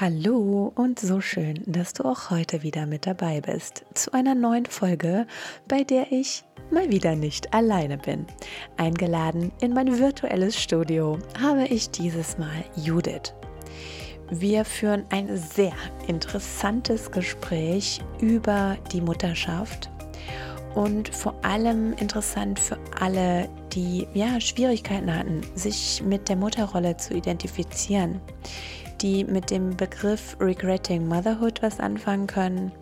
[0.00, 4.66] Hallo und so schön, dass du auch heute wieder mit dabei bist zu einer neuen
[4.66, 5.24] Folge,
[5.68, 6.42] bei der ich
[6.72, 8.26] mal wieder nicht alleine bin.
[8.76, 13.34] Eingeladen in mein virtuelles Studio habe ich dieses Mal Judith.
[14.32, 15.74] Wir führen ein sehr
[16.08, 19.90] interessantes Gespräch über die Mutterschaft
[20.74, 27.14] und vor allem interessant für alle, die ja Schwierigkeiten hatten, sich mit der Mutterrolle zu
[27.14, 28.20] identifizieren
[29.04, 32.72] die mit dem Begriff Regretting Motherhood was anfangen können.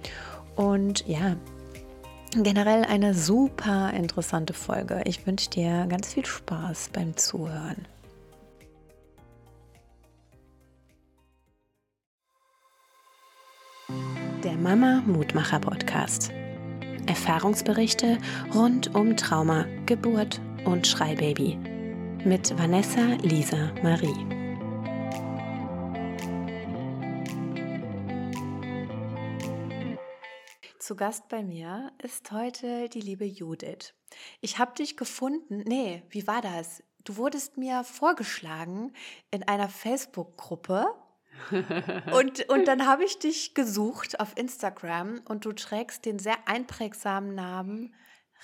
[0.55, 1.37] Und ja,
[2.37, 5.03] generell eine super interessante Folge.
[5.05, 7.89] Ich wünsche dir ganz viel Spaß beim Zuhören.
[14.45, 16.31] Der Mama Mutmacher Podcast.
[17.07, 18.19] Erfahrungsberichte
[18.55, 21.59] rund um Trauma, Geburt und Schreibaby.
[22.25, 24.42] Mit Vanessa Lisa Marie.
[30.83, 33.95] Zu Gast bei mir ist heute die liebe Judith.
[34.41, 35.63] Ich habe dich gefunden.
[35.65, 36.83] Nee, wie war das?
[37.05, 38.93] Du wurdest mir vorgeschlagen
[39.31, 40.93] in einer Facebook-Gruppe.
[42.13, 47.33] und, und dann habe ich dich gesucht auf Instagram und du trägst den sehr einprägsamen
[47.37, 47.95] Namen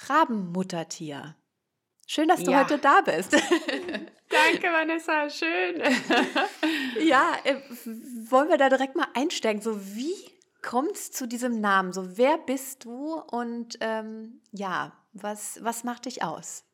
[0.07, 1.35] Rabenmuttertier.
[2.07, 2.63] Schön, dass du ja.
[2.63, 3.33] heute da bist.
[4.29, 5.83] Danke, Vanessa, schön.
[7.01, 7.57] ja, äh,
[8.31, 9.61] wollen wir da direkt mal einsteigen?
[9.61, 11.93] So, wie kommt es zu diesem Namen?
[11.93, 16.65] So, wer bist du und ähm, ja, was, was macht dich aus?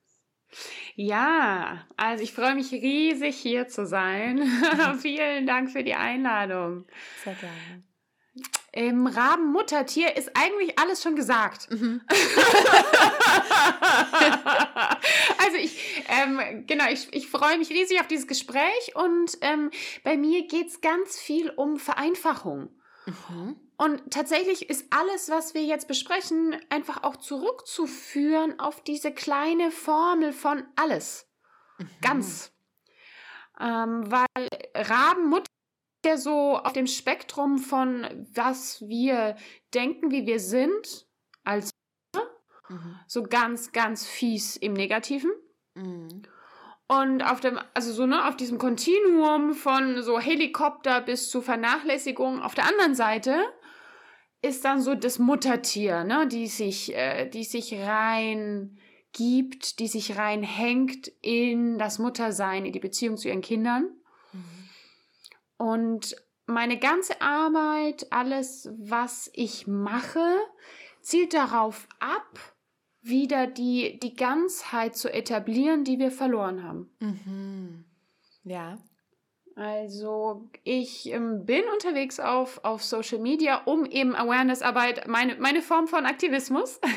[0.95, 4.41] Ja, also ich freue mich riesig hier zu sein.
[5.01, 6.87] Vielen Dank für die Einladung.
[7.25, 7.83] Sehr gerne.
[8.73, 11.71] Im Rabenmuttertier ist eigentlich alles schon gesagt.
[11.71, 12.01] Mhm.
[15.39, 19.71] also ich, ähm, genau, ich, ich freue mich riesig auf dieses Gespräch und ähm,
[20.03, 22.71] bei mir geht es ganz viel um Vereinfachung.
[23.07, 23.57] Mhm.
[23.77, 30.33] Und tatsächlich ist alles, was wir jetzt besprechen, einfach auch zurückzuführen auf diese kleine Formel
[30.33, 31.29] von alles.
[31.79, 31.89] Mhm.
[32.01, 32.53] Ganz.
[33.61, 35.47] Ähm, weil Rabenmutter
[36.05, 39.37] ja so auf dem Spektrum von was wir
[39.73, 41.07] denken, wie wir sind,
[41.45, 41.71] als
[42.69, 43.01] mhm.
[43.07, 45.33] so ganz, ganz fies im Negativen.
[45.75, 46.23] Mhm.
[46.87, 52.43] Und auf dem, also so, ne, auf diesem Kontinuum von so Helikopter bis zu Vernachlässigung
[52.43, 53.43] auf der anderen Seite
[54.45, 58.79] ist dann so das Muttertier, ne, die sich, äh, die sich rein
[59.13, 63.85] gibt, die sich reinhängt in das Muttersein, in die Beziehung zu ihren Kindern.
[64.33, 64.43] Mhm.
[65.57, 66.17] Und
[66.47, 70.37] meine ganze Arbeit, alles, was ich mache,
[71.01, 72.39] zielt darauf ab,
[73.01, 76.91] wieder die, die Ganzheit zu etablieren, die wir verloren haben.
[77.01, 77.85] Mhm.
[78.45, 78.79] Ja.
[79.57, 85.87] Also ich ähm, bin unterwegs auf, auf Social Media, um eben Awareness-Arbeit, meine, meine Form
[85.87, 86.81] von Aktivismus.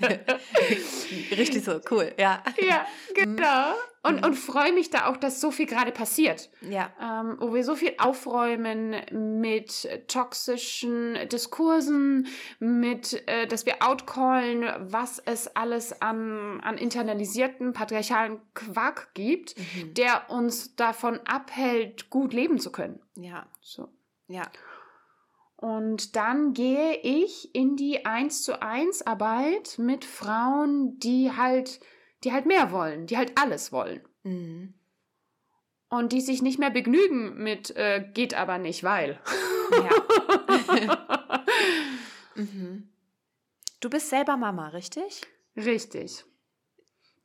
[1.30, 2.42] Richtig so, cool, ja.
[2.60, 2.84] Ja,
[3.14, 3.74] genau.
[4.04, 4.24] Und, mhm.
[4.26, 6.50] und freue mich da auch, dass so viel gerade passiert.
[6.60, 6.92] Ja.
[7.00, 8.96] Ähm, wo wir so viel aufräumen
[9.40, 12.26] mit toxischen Diskursen,
[12.58, 19.94] mit, äh, dass wir outcallen, was es alles an, an internalisierten patriarchalen Quark gibt, mhm.
[19.94, 23.00] der uns davon abhält, gut leben zu können.
[23.16, 23.46] Ja.
[23.62, 23.88] So.
[24.28, 24.42] Ja.
[25.56, 31.80] Und dann gehe ich in die 1 zu 1 Arbeit mit Frauen, die halt
[32.24, 34.00] die halt mehr wollen, die halt alles wollen.
[34.22, 34.74] Mhm.
[35.88, 39.20] Und die sich nicht mehr begnügen mit äh, geht aber nicht, weil.
[39.70, 41.44] Ja.
[42.34, 42.88] mhm.
[43.80, 45.22] Du bist selber Mama, richtig?
[45.56, 46.24] Richtig.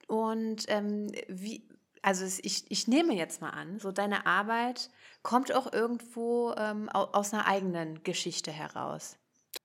[0.07, 1.67] Und ähm, wie,
[2.01, 4.89] also ich, ich nehme jetzt mal an, so deine Arbeit
[5.23, 9.17] kommt auch irgendwo ähm, aus einer eigenen Geschichte heraus.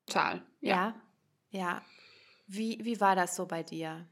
[0.06, 0.42] Total.
[0.60, 0.94] Ja.
[1.50, 1.60] Ja.
[1.60, 1.82] ja.
[2.46, 4.06] Wie, wie war das so bei dir?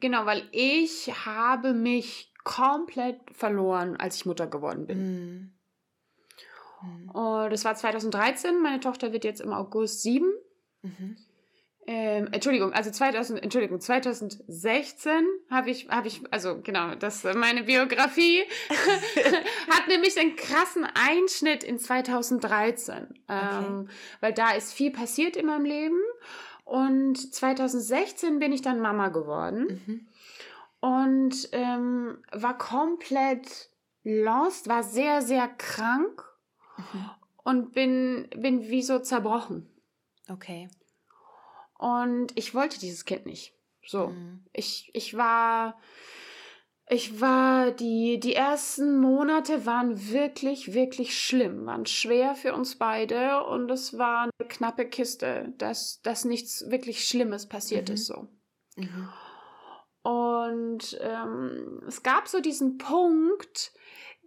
[0.00, 5.52] Genau, weil ich habe mich komplett verloren, als ich Mutter geworden bin.
[6.82, 7.10] Mhm.
[7.10, 8.60] Und das war 2013.
[8.62, 10.32] Meine Tochter wird jetzt im August sieben.
[10.82, 11.16] Mhm.
[11.86, 15.12] Ähm, Entschuldigung, also 2000, Entschuldigung, 2016
[15.50, 18.42] habe ich, habe ich, also genau, das meine Biografie
[19.70, 23.40] hat nämlich einen krassen Einschnitt in 2013, okay.
[23.66, 23.88] ähm,
[24.20, 25.98] weil da ist viel passiert in meinem Leben
[26.70, 30.08] und 2016 bin ich dann Mama geworden mhm.
[30.78, 33.70] und ähm, war komplett
[34.04, 36.22] lost, war sehr, sehr krank
[36.76, 37.10] mhm.
[37.42, 39.68] und bin, bin wie so zerbrochen.
[40.28, 40.68] Okay.
[41.76, 43.52] Und ich wollte dieses Kind nicht.
[43.84, 44.10] So.
[44.10, 44.44] Mhm.
[44.52, 45.76] Ich, ich war
[46.92, 53.44] Ich war, die, die ersten Monate waren wirklich, wirklich schlimm, waren schwer für uns beide
[53.44, 57.94] und es war eine knappe Kiste, dass, dass nichts wirklich Schlimmes passiert mhm.
[57.94, 58.26] ist so.
[58.74, 59.08] Mhm.
[60.02, 63.72] Und ähm, es gab so diesen Punkt,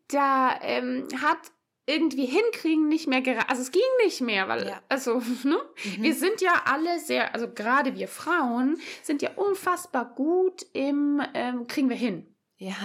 [0.07, 1.51] da ähm, hat
[1.85, 4.81] irgendwie hinkriegen nicht mehr gerade, also es ging nicht mehr, weil, ja.
[4.87, 5.57] also, ne?
[5.97, 6.03] Mhm.
[6.03, 11.67] Wir sind ja alle sehr, also gerade wir Frauen sind ja unfassbar gut im, ähm,
[11.67, 12.32] kriegen wir hin.
[12.63, 12.75] Ja.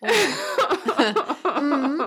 [0.00, 0.08] Oh.
[1.60, 2.00] mhm.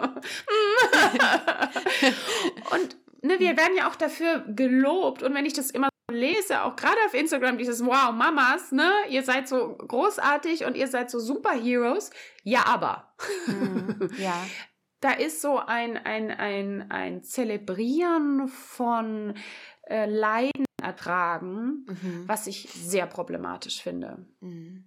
[2.74, 6.76] und ne, wir werden ja auch dafür gelobt und wenn ich das immer lese, auch
[6.76, 11.20] gerade auf Instagram, dieses Wow, Mamas, ne, ihr seid so großartig und ihr seid so
[11.20, 12.10] Superheroes.
[12.44, 13.14] Ja, aber.
[13.48, 14.36] Mhm, ja.
[15.00, 19.36] Da ist so ein, ein, ein, ein Zelebrieren von
[19.84, 22.24] äh, Leiden ertragen, mhm.
[22.26, 24.26] was ich sehr problematisch finde.
[24.40, 24.86] Mhm.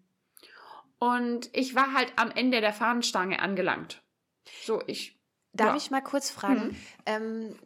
[1.00, 4.02] Und ich war halt am Ende der Fahnenstange angelangt.
[4.62, 5.20] So, ich
[5.52, 5.76] Darf ja.
[5.76, 6.76] ich mal kurz fragen, mhm.
[7.06, 7.56] ähm,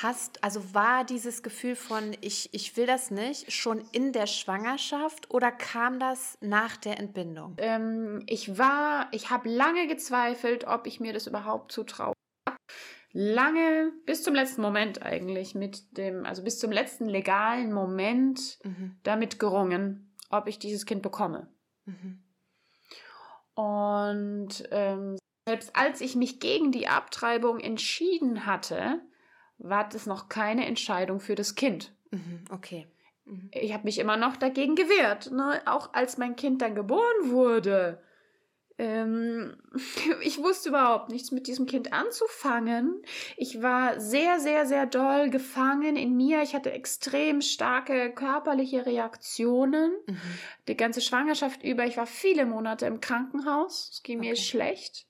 [0.00, 5.28] hast, also war dieses Gefühl von ich, ich will das nicht schon in der Schwangerschaft
[5.30, 7.56] oder kam das nach der Entbindung?
[7.58, 12.12] Ähm, ich war, ich habe lange gezweifelt, ob ich mir das überhaupt zutraue.
[13.12, 19.00] Lange, bis zum letzten Moment eigentlich, mit dem, also bis zum letzten legalen Moment mhm.
[19.02, 21.52] damit gerungen, ob ich dieses Kind bekomme.
[21.86, 22.19] Mhm.
[23.60, 29.02] Und ähm, selbst als ich mich gegen die Abtreibung entschieden hatte,
[29.58, 31.94] war das noch keine Entscheidung für das Kind.
[32.10, 32.86] Mhm, okay.
[33.26, 33.50] Mhm.
[33.52, 35.30] Ich habe mich immer noch dagegen gewehrt.
[35.30, 35.60] Ne?
[35.66, 38.02] Auch als mein Kind dann geboren wurde.
[38.80, 39.52] Ähm,
[40.22, 43.02] ich wusste überhaupt nichts mit diesem Kind anzufangen.
[43.36, 46.42] Ich war sehr, sehr, sehr doll gefangen in mir.
[46.42, 49.92] Ich hatte extrem starke körperliche Reaktionen.
[50.06, 50.20] Mhm.
[50.66, 51.84] Die ganze Schwangerschaft über.
[51.84, 53.90] Ich war viele Monate im Krankenhaus.
[53.92, 54.30] Es ging okay.
[54.30, 55.06] mir schlecht.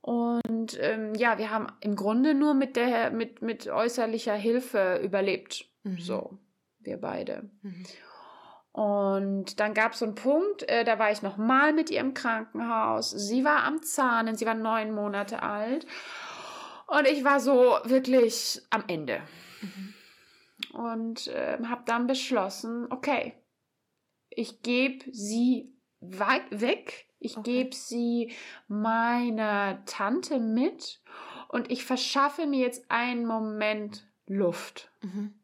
[0.00, 5.66] Und ähm, ja, wir haben im Grunde nur mit der mit, mit äußerlicher Hilfe überlebt.
[5.84, 5.98] Mhm.
[5.98, 6.38] So,
[6.80, 7.48] wir beide.
[7.62, 7.84] Mhm.
[8.76, 12.00] Und dann gab es so einen Punkt, äh, da war ich noch mal mit ihr
[12.00, 13.10] im Krankenhaus.
[13.10, 15.86] Sie war am Zahnen, sie war neun Monate alt.
[16.86, 19.20] Und ich war so wirklich am Ende.
[19.62, 19.94] Mhm.
[20.78, 23.32] Und äh, habe dann beschlossen, okay,
[24.28, 27.64] ich gebe sie weit weg ich okay.
[27.64, 28.32] gebe sie
[28.68, 31.00] meiner Tante mit
[31.48, 34.90] und ich verschaffe mir jetzt einen Moment Luft.
[35.02, 35.34] Mhm.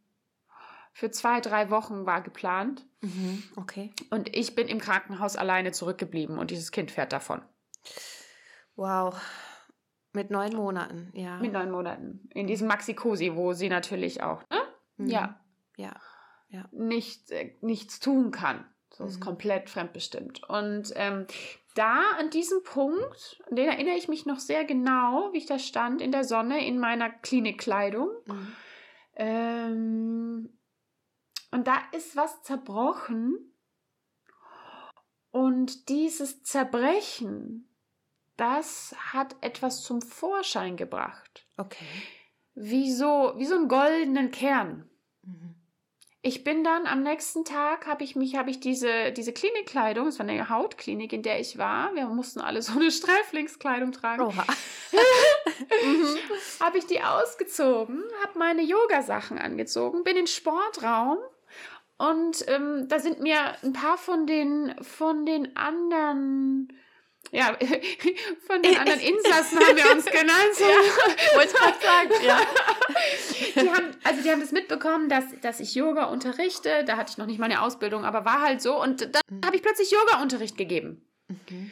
[0.93, 2.85] Für zwei, drei Wochen war geplant.
[3.00, 3.43] Mhm.
[3.56, 3.93] Okay.
[4.11, 7.43] Und ich bin im Krankenhaus alleine zurückgeblieben und dieses Kind fährt davon.
[8.77, 9.21] Wow.
[10.12, 11.39] Mit neun Monaten, ja.
[11.39, 12.29] Mit neun Monaten.
[12.35, 14.61] In diesem Maxi-Cosi, wo sie natürlich auch, ne?
[14.99, 15.06] Mhm.
[15.06, 15.41] Ja.
[15.77, 15.97] Ja.
[16.50, 16.69] ja.
[16.71, 18.67] Nicht, äh, nichts tun kann.
[18.91, 19.25] So ist mhm.
[19.25, 20.47] komplett fremdbestimmt.
[20.49, 21.27] Und ähm,
[21.75, 25.59] da an diesem Punkt, an den erinnere ich mich noch sehr genau, wie ich da
[25.59, 28.11] stand in der Sonne in meiner Klinikkleidung.
[28.27, 28.53] Mhm.
[29.17, 30.59] Ähm,
[31.52, 33.54] und da ist was zerbrochen.
[35.31, 37.69] Und dieses Zerbrechen,
[38.37, 41.46] das hat etwas zum Vorschein gebracht.
[41.56, 41.87] Okay.
[42.54, 44.90] Wie so, wie so einen goldenen Kern.
[45.22, 45.54] Mhm.
[46.22, 50.19] Ich bin dann am nächsten Tag, habe ich mich, habe ich diese, diese Klinikkleidung, es
[50.19, 54.40] war eine Hautklinik, in der ich war, wir mussten alle so eine Sträflingskleidung tragen, mhm.
[56.60, 61.19] habe ich die ausgezogen, habe meine Yogasachen angezogen, bin in den Sportraum
[61.99, 66.72] und ähm, da sind mir ein paar von den, von den anderen
[67.31, 67.56] ja,
[68.46, 70.58] von den anderen Insassen haben wir uns genannt.
[70.58, 72.41] ja, wollte gerade sagen, ja.
[73.63, 76.84] Die haben, also die haben das mitbekommen, dass, dass ich Yoga unterrichte.
[76.84, 78.81] Da hatte ich noch nicht meine Ausbildung, aber war halt so.
[78.81, 79.41] Und dann mhm.
[79.44, 81.06] habe ich plötzlich Yoga-Unterricht gegeben.
[81.29, 81.70] Mhm.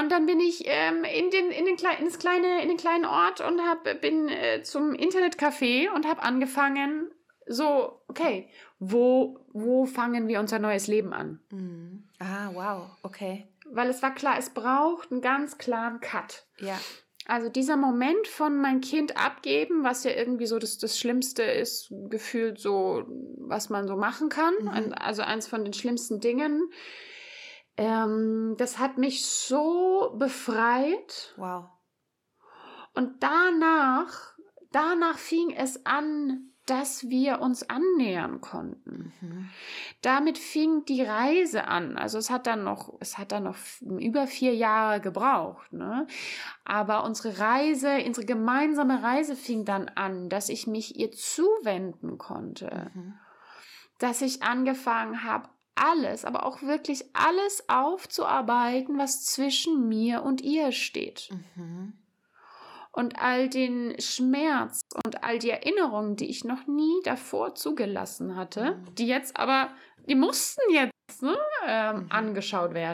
[0.00, 3.04] Und dann bin ich ähm, in, den, in, den Kle ins kleine, in den kleinen
[3.04, 7.10] Ort und hab, bin äh, zum Internetcafé und habe angefangen,
[7.46, 11.40] so, okay, wo, wo fangen wir unser neues Leben an?
[11.50, 12.08] Mhm.
[12.18, 16.46] Ah, wow, okay weil es war klar, es braucht einen ganz klaren Cut.
[16.58, 16.78] Ja.
[17.26, 21.92] Also dieser Moment von mein Kind abgeben, was ja irgendwie so das, das Schlimmste ist,
[22.10, 23.04] gefühlt so,
[23.38, 24.54] was man so machen kann.
[24.60, 24.92] Mhm.
[24.98, 26.68] Also eins von den schlimmsten Dingen.
[27.76, 31.32] Ähm, das hat mich so befreit.
[31.36, 31.66] Wow.
[32.94, 34.34] Und danach,
[34.72, 39.12] danach fing es an, dass wir uns annähern konnten.
[39.20, 39.48] Mhm.
[40.00, 41.96] Damit fing die Reise an.
[41.96, 45.72] Also es hat dann noch, es hat dann noch über vier Jahre gebraucht.
[45.72, 46.06] Ne?
[46.64, 52.90] Aber unsere Reise, unsere gemeinsame Reise fing dann an, dass ich mich ihr zuwenden konnte.
[52.94, 53.14] Mhm.
[53.98, 60.70] Dass ich angefangen habe, alles, aber auch wirklich alles aufzuarbeiten, was zwischen mir und ihr
[60.70, 61.30] steht.
[61.56, 61.94] Mhm.
[62.94, 68.74] Und all den Schmerz und all die Erinnerungen, die ich noch nie davor zugelassen hatte,
[68.74, 68.94] mhm.
[68.96, 69.70] die jetzt aber,
[70.06, 72.12] die mussten jetzt ne, ähm, mhm.
[72.12, 72.92] angeschaut werden.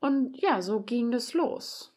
[0.00, 1.92] Und ja, so ging das los.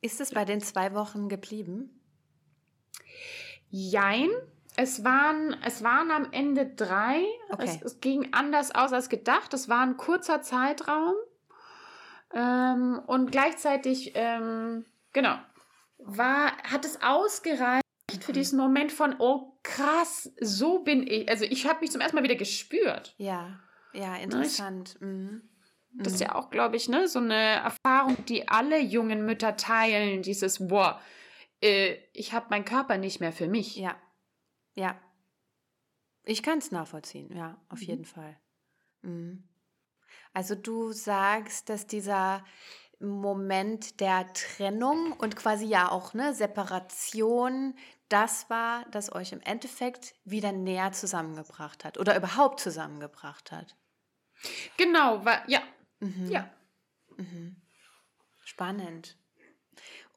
[0.00, 2.00] Ist es bei den zwei Wochen geblieben?
[3.68, 4.30] Jein.
[4.76, 7.24] Es waren, es waren am Ende drei.
[7.50, 7.64] Okay.
[7.64, 9.52] Es, es ging anders aus als gedacht.
[9.52, 11.14] Es war ein kurzer Zeitraum.
[12.34, 15.38] Ähm, und gleichzeitig, ähm, genau,
[15.98, 17.82] war, hat es ausgereicht
[18.20, 21.28] für diesen Moment von, oh krass, so bin ich.
[21.28, 23.14] Also ich habe mich zum ersten Mal wieder gespürt.
[23.18, 23.60] Ja,
[23.92, 24.96] ja, ne, interessant.
[24.96, 25.42] Ich, mhm.
[25.94, 30.22] Das ist ja auch, glaube ich, ne, so eine Erfahrung, die alle jungen Mütter teilen,
[30.22, 31.00] dieses, boah,
[31.62, 33.76] äh, ich habe meinen Körper nicht mehr für mich.
[33.76, 33.96] Ja,
[34.74, 34.98] ja.
[36.24, 37.86] Ich kann es nachvollziehen, ja, auf mhm.
[37.86, 38.38] jeden Fall.
[39.02, 39.47] Mhm.
[40.32, 42.44] Also du sagst, dass dieser
[43.00, 47.74] Moment der Trennung und quasi ja auch ne, Separation,
[48.08, 53.76] das war, das euch im Endeffekt wieder näher zusammengebracht hat oder überhaupt zusammengebracht hat.
[54.76, 55.60] Genau, war, ja.
[56.00, 56.30] Mhm.
[56.30, 56.50] Ja.
[57.16, 57.56] Mhm.
[58.44, 59.16] Spannend.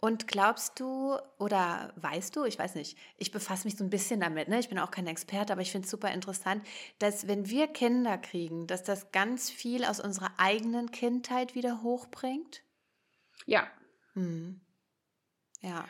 [0.04, 4.20] Und glaubst du oder weißt du, ich weiß nicht, ich befasse mich so ein bisschen
[4.20, 4.60] damit, ne?
[4.60, 6.66] ich bin auch kein Experte, aber ich finde es super interessant,
[6.98, 12.64] dass wenn wir Kinder kriegen, dass das ganz viel aus unserer eigenen Kindheit wieder hochbringt?
[13.46, 13.68] Ja.
[14.14, 14.60] Hm.
[15.62, 15.86] Ja.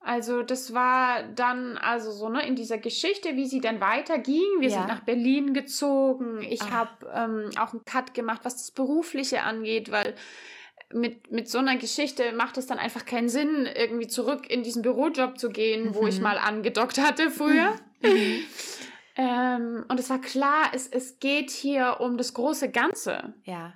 [0.00, 4.60] Also das war dann also so ne in dieser Geschichte, wie sie dann weiterging.
[4.60, 4.78] Wir ja.
[4.78, 6.42] sind nach Berlin gezogen.
[6.42, 10.16] Ich habe ähm, auch einen Cut gemacht, was das Berufliche angeht, weil
[10.94, 14.82] mit, mit so einer Geschichte macht es dann einfach keinen Sinn, irgendwie zurück in diesen
[14.82, 15.94] Bürojob zu gehen, mhm.
[15.94, 16.24] wo ich mhm.
[16.24, 17.76] mal angedockt hatte früher.
[18.02, 18.40] Mhm.
[19.16, 23.34] ähm, und es war klar, es, es geht hier um das große Ganze.
[23.44, 23.74] Ja.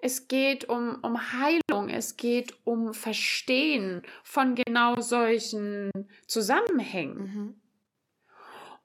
[0.00, 5.90] Es geht um, um Heilung, es geht um Verstehen von genau solchen
[6.26, 7.18] Zusammenhängen.
[7.18, 7.54] Mhm.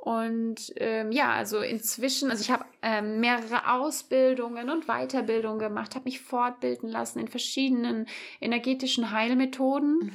[0.04, 6.04] Und ähm, ja, also inzwischen, also ich habe ähm, mehrere Ausbildungen und Weiterbildungen gemacht, habe
[6.04, 8.08] mich fortbilden lassen in verschiedenen
[8.42, 10.12] energetischen Heilmethoden, mhm.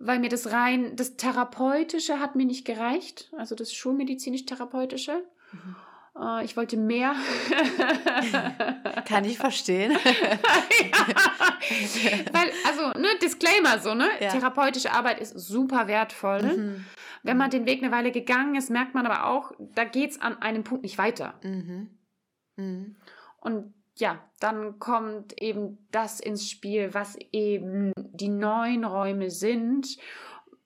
[0.00, 5.22] weil mir das rein, das Therapeutische hat mir nicht gereicht, also das schulmedizinisch-therapeutische.
[5.52, 5.76] Mhm.
[6.20, 7.14] Äh, ich wollte mehr.
[9.04, 9.92] Kann ich verstehen.
[10.82, 10.98] ja.
[12.32, 14.08] Weil, also, ne, Disclaimer so, ne?
[14.18, 14.30] Ja.
[14.30, 16.42] Therapeutische Arbeit ist super wertvoll.
[16.42, 16.84] Mhm.
[17.22, 20.20] Wenn man den Weg eine Weile gegangen ist, merkt man aber auch, da geht es
[20.20, 21.38] an einem Punkt nicht weiter.
[21.42, 21.90] Mhm.
[22.56, 22.96] Mhm.
[23.40, 29.98] Und ja, dann kommt eben das ins Spiel, was eben die neuen Räume sind,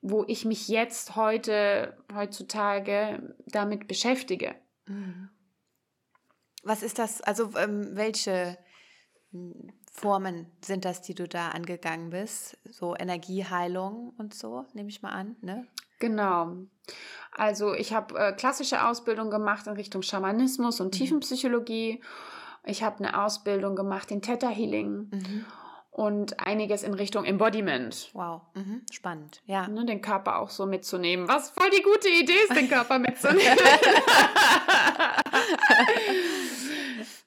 [0.01, 4.55] wo ich mich jetzt heute, heutzutage damit beschäftige.
[4.85, 5.29] Mhm.
[6.63, 8.57] Was ist das, also ähm, welche
[9.31, 12.57] hm, Formen sind das, die du da angegangen bist?
[12.69, 15.65] So Energieheilung und so, nehme ich mal an, ne?
[15.99, 16.57] Genau.
[17.31, 20.91] Also ich habe äh, klassische Ausbildung gemacht in Richtung Schamanismus und mhm.
[20.91, 22.01] Tiefenpsychologie.
[22.65, 25.09] Ich habe eine Ausbildung gemacht in Theta Healing.
[25.11, 25.45] Mhm.
[25.91, 28.09] Und einiges in Richtung Embodiment.
[28.11, 28.81] Wow, mhm.
[28.91, 29.69] spannend, ja.
[29.69, 31.29] Ne, den Körper auch so mitzunehmen.
[31.29, 33.57] Was voll die gute Idee ist, den Körper mitzunehmen.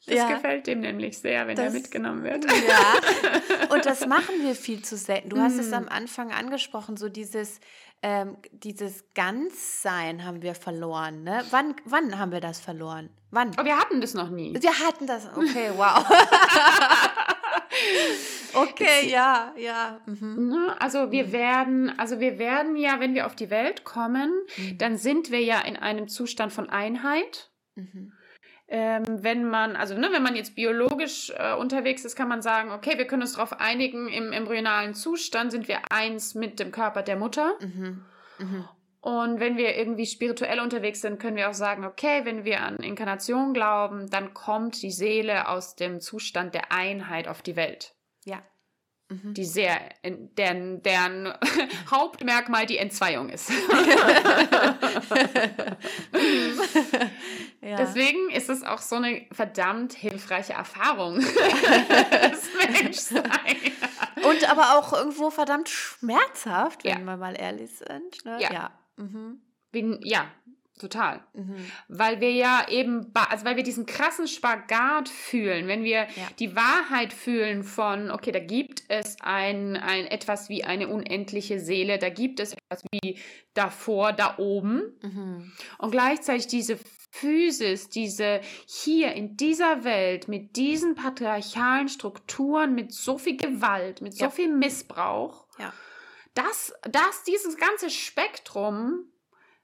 [0.08, 0.28] Das ja.
[0.28, 2.44] gefällt dem nämlich sehr, wenn das, er mitgenommen wird.
[2.44, 3.68] Ja.
[3.74, 5.28] Und das machen wir viel zu selten.
[5.28, 5.60] Du hast mm.
[5.60, 7.60] es am Anfang angesprochen, so dieses,
[8.02, 11.24] ähm, dieses Ganzsein haben wir verloren.
[11.24, 11.44] Ne?
[11.50, 13.10] Wann, wann haben wir das verloren?
[13.30, 13.50] Wann?
[13.60, 14.56] Oh, wir hatten das noch nie.
[14.58, 15.28] Wir hatten das.
[15.36, 16.04] Okay, wow.
[18.54, 20.00] okay, ja, ja.
[20.06, 20.48] Mhm.
[20.48, 21.32] Ne, also wir mhm.
[21.32, 24.78] werden, also wir werden ja, wenn wir auf die Welt kommen, mhm.
[24.78, 27.50] dann sind wir ja in einem Zustand von Einheit.
[27.74, 28.12] Mhm.
[28.70, 32.70] Ähm, wenn man, also ne, wenn man jetzt biologisch äh, unterwegs ist, kann man sagen,
[32.70, 37.02] okay, wir können uns darauf einigen, im embryonalen Zustand sind wir eins mit dem Körper
[37.02, 37.54] der Mutter.
[37.60, 38.04] Mhm.
[38.38, 38.68] Mhm.
[39.00, 42.76] Und wenn wir irgendwie spirituell unterwegs sind, können wir auch sagen, okay, wenn wir an
[42.76, 47.94] Inkarnation glauben, dann kommt die Seele aus dem Zustand der Einheit auf die Welt.
[48.24, 48.42] Ja.
[49.10, 49.32] Mhm.
[49.32, 51.32] Die sehr, deren, deren
[51.90, 53.50] Hauptmerkmal die Entzweiung ist.
[57.62, 57.76] ja.
[57.76, 61.20] Deswegen ist es auch so eine verdammt hilfreiche Erfahrung.
[62.10, 63.56] das Menschsein.
[64.24, 67.04] Und aber auch irgendwo verdammt schmerzhaft, wenn ja.
[67.04, 68.24] wir mal ehrlich sind.
[68.26, 68.38] Ne?
[68.42, 68.52] Ja.
[68.52, 68.70] Ja.
[68.96, 69.40] Mhm.
[69.72, 70.30] Wie, ja,
[70.78, 71.20] Total.
[71.34, 71.56] Mhm.
[71.88, 76.28] Weil wir ja eben, also weil wir diesen krassen Spagat fühlen, wenn wir ja.
[76.38, 81.98] die Wahrheit fühlen von, okay, da gibt es ein, ein etwas wie eine unendliche Seele,
[81.98, 83.18] da gibt es etwas wie
[83.54, 84.94] davor, da oben.
[85.02, 85.52] Mhm.
[85.78, 86.78] Und gleichzeitig diese
[87.10, 94.14] Physis, diese hier in dieser Welt mit diesen patriarchalen Strukturen, mit so viel Gewalt, mit
[94.14, 94.30] so Ja.
[94.30, 95.72] viel Missbrauch, Ja.
[96.34, 99.06] dass, dass dieses ganze Spektrum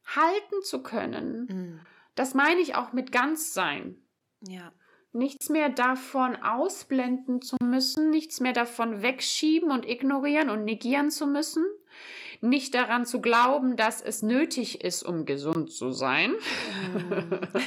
[0.04, 1.80] halten zu können, Mhm.
[2.14, 3.96] das meine ich auch mit Ganzsein.
[4.40, 4.72] Ja.
[5.12, 11.26] Nichts mehr davon ausblenden zu müssen, nichts mehr davon wegschieben und ignorieren und negieren zu
[11.28, 11.64] müssen,
[12.40, 16.34] nicht daran zu glauben, dass es nötig ist, um gesund zu sein,
[16.92, 17.40] Mhm.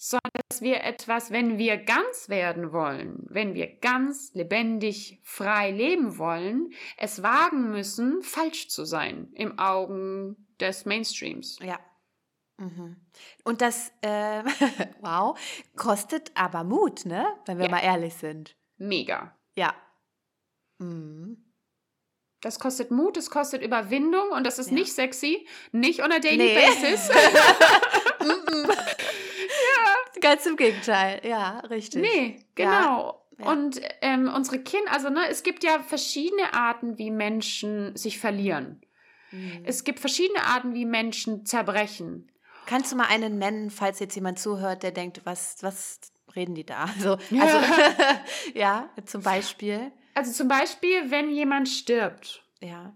[0.00, 6.18] sondern dass wir etwas, wenn wir ganz werden wollen, wenn wir ganz lebendig, frei leben
[6.18, 11.58] wollen, es wagen müssen, falsch zu sein im Augen des Mainstreams.
[11.60, 11.80] Ja.
[12.58, 12.96] Mhm.
[13.42, 14.44] Und das, äh,
[15.00, 15.36] wow,
[15.76, 17.26] kostet aber Mut, ne?
[17.46, 17.70] Wenn wir Ja.
[17.72, 18.56] mal ehrlich sind.
[18.76, 19.36] Mega.
[19.56, 19.74] Ja.
[20.78, 21.44] Mhm.
[22.40, 24.74] Das kostet Mut, es kostet Überwindung und das ist Ja.
[24.74, 26.54] nicht sexy, nicht on a daily Nee.
[26.54, 27.10] basis.
[30.20, 32.02] Ganz im Gegenteil, ja, richtig.
[32.02, 32.80] nee, Ja.
[32.80, 33.24] genau.
[33.38, 33.52] Ja.
[33.52, 38.80] Und ähm, unsere Kinder, also ne, es gibt ja verschiedene Arten, wie Menschen sich verlieren.
[39.30, 39.62] Mhm.
[39.64, 42.32] Es gibt verschiedene Arten, wie Menschen zerbrechen.
[42.66, 46.00] Kannst du mal einen nennen, falls jetzt jemand zuhört, der denkt, was, was
[46.34, 46.86] reden die da?
[46.96, 47.42] Also, Ja.
[47.42, 47.58] also
[48.54, 49.92] ja, zum Beispiel.
[50.14, 52.42] Also zum Beispiel, wenn jemand stirbt.
[52.60, 52.92] Ja.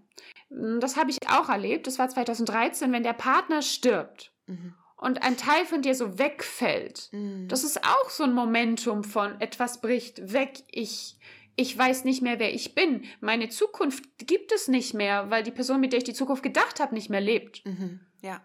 [0.49, 1.87] Das habe ich auch erlebt.
[1.87, 4.75] Das war 2013, wenn der Partner stirbt Mhm.
[5.03, 7.09] Und ein Teil von dir so wegfällt.
[7.11, 7.47] Mhm.
[7.47, 10.63] Das ist auch so ein Momentum von etwas bricht weg.
[10.71, 11.17] Ich,
[11.55, 13.03] ich weiß nicht mehr, wer ich bin.
[13.21, 16.79] Meine Zukunft gibt es nicht mehr, weil die Person, mit der ich die Zukunft gedacht
[16.79, 17.65] habe, nicht mehr lebt.
[17.65, 17.99] Mhm.
[18.21, 18.41] Ja.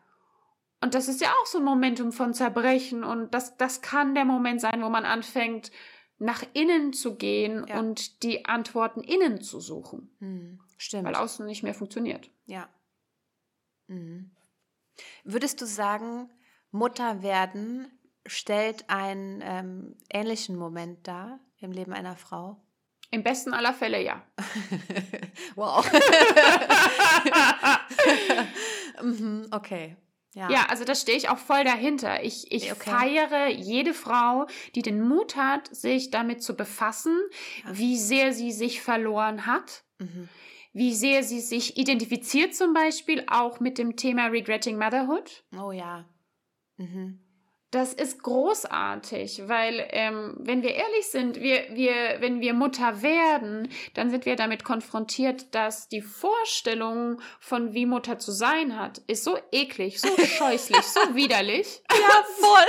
[0.80, 3.02] Und das ist ja auch so ein Momentum von Zerbrechen.
[3.04, 5.70] Und das, das kann der Moment sein, wo man anfängt,
[6.18, 7.78] nach innen zu gehen Ja.
[7.78, 10.60] und die Antworten innen zu suchen, Mhm.
[10.76, 11.04] Stimmt.
[11.04, 12.30] weil außen nicht mehr funktioniert.
[12.46, 12.68] Ja.
[13.86, 14.30] Mhm.
[15.24, 16.28] Würdest du sagen,
[16.70, 17.90] Mutter werden
[18.26, 22.60] stellt einen ähm, ähnlichen Moment dar im Leben einer Frau?
[23.10, 24.22] Im besten aller Fälle ja.
[25.56, 25.84] wow.
[29.02, 29.96] mhm, okay.
[30.34, 30.50] Ja.
[30.50, 32.22] Ja, also da stehe ich auch voll dahinter.
[32.22, 32.90] Ich, ich Okay.
[32.90, 37.18] feiere jede Frau, die den Mut hat, sich damit zu befassen,
[37.64, 37.78] Ja.
[37.78, 40.28] wie sehr sie sich verloren hat, Mhm.
[40.74, 45.44] wie sehr sie sich identifiziert zum Beispiel auch mit dem Thema Regretting Motherhood.
[45.58, 46.04] Oh ja.
[46.78, 47.20] Mhm.
[47.70, 53.68] Das ist großartig, weil ähm, wenn wir ehrlich sind, wir, wir, wenn wir Mutter werden,
[53.92, 59.22] dann sind wir damit konfrontiert, dass die Vorstellung von wie Mutter zu sein hat, ist
[59.22, 61.82] so eklig, so scheußlich, so widerlich.
[61.90, 62.66] Ja, voll.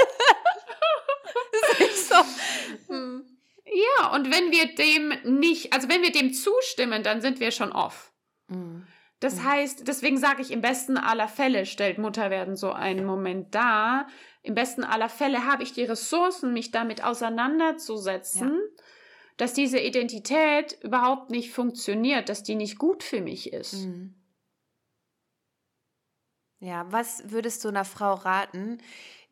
[1.87, 2.93] ist so.
[2.93, 3.25] Mhm.
[3.65, 7.71] Ja, und wenn wir dem nicht, also wenn wir dem zustimmen, dann sind wir schon
[7.71, 8.11] off.
[8.47, 8.85] Mhm.
[9.19, 9.43] Das Mhm.
[9.43, 14.07] heißt, deswegen sage ich, im besten aller Fälle stellt Mutterwerden so einen Moment dar.
[14.43, 18.59] Im besten aller Fälle habe ich die Ressourcen, mich damit auseinanderzusetzen,
[19.35, 23.85] dass diese Identität überhaupt nicht funktioniert, dass die nicht gut für mich ist.
[23.85, 24.15] Mhm.
[26.61, 28.79] Ja, was würdest du einer Frau raten,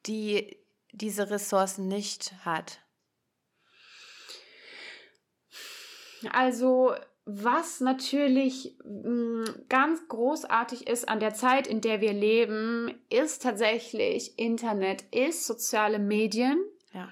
[0.05, 0.57] die
[0.91, 2.79] diese Ressourcen nicht hat?
[6.31, 6.95] Also,
[7.29, 14.39] was natürlich mh, ganz großartig ist an der Zeit, in der wir leben, ist tatsächlich
[14.39, 16.57] Internet, ist soziale Medien.
[16.93, 17.09] Ja.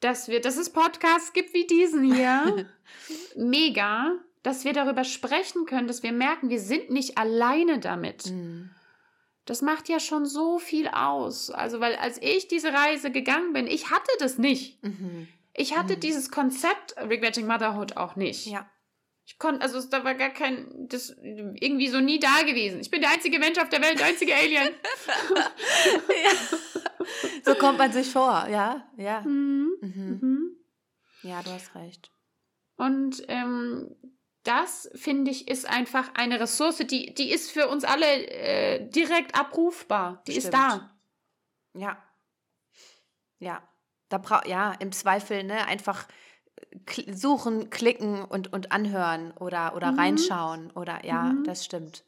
[0.00, 2.66] Dass wir, dass es Podcasts gibt wie diesen hier.
[3.36, 4.16] Mega.
[4.42, 8.26] Dass wir darüber sprechen können, dass wir merken, wir sind nicht alleine damit.
[8.26, 8.70] Mhm.
[9.44, 11.50] Das macht ja schon so viel aus.
[11.50, 14.82] Also, weil als ich diese Reise gegangen bin, ich hatte das nicht.
[14.82, 15.28] Mhm.
[15.54, 16.00] Ich hatte Mhm.
[16.00, 18.46] dieses Konzept Regretting Motherhood auch nicht.
[18.46, 18.68] Ja.
[19.26, 22.80] Ich konnte, also da war gar kein, das irgendwie so nie da gewesen.
[22.80, 24.72] Ich bin der einzige Mensch auf der Welt, der einzige Alien.
[26.24, 26.30] ja.
[27.44, 29.20] So kommt man sich vor, ja, ja.
[29.20, 29.76] Mhm.
[29.80, 30.18] Mhm.
[30.20, 30.56] Mhm.
[31.22, 32.10] Ja, du hast recht.
[32.76, 33.94] Und ähm,
[34.42, 39.38] das, finde ich, ist einfach eine Ressource, die, die ist für uns alle äh, direkt
[39.38, 40.22] abrufbar.
[40.26, 40.54] Die ist Stimmt.
[40.54, 40.98] da.
[41.74, 42.02] Ja.
[43.38, 43.62] Ja.
[44.08, 46.06] Da bra ja, im Zweifel, ne, einfach
[47.12, 49.96] suchen, klicken und, und anhören oder, oder Mhm.
[49.98, 51.44] reinschauen oder ja, Mhm.
[51.44, 52.04] das stimmt.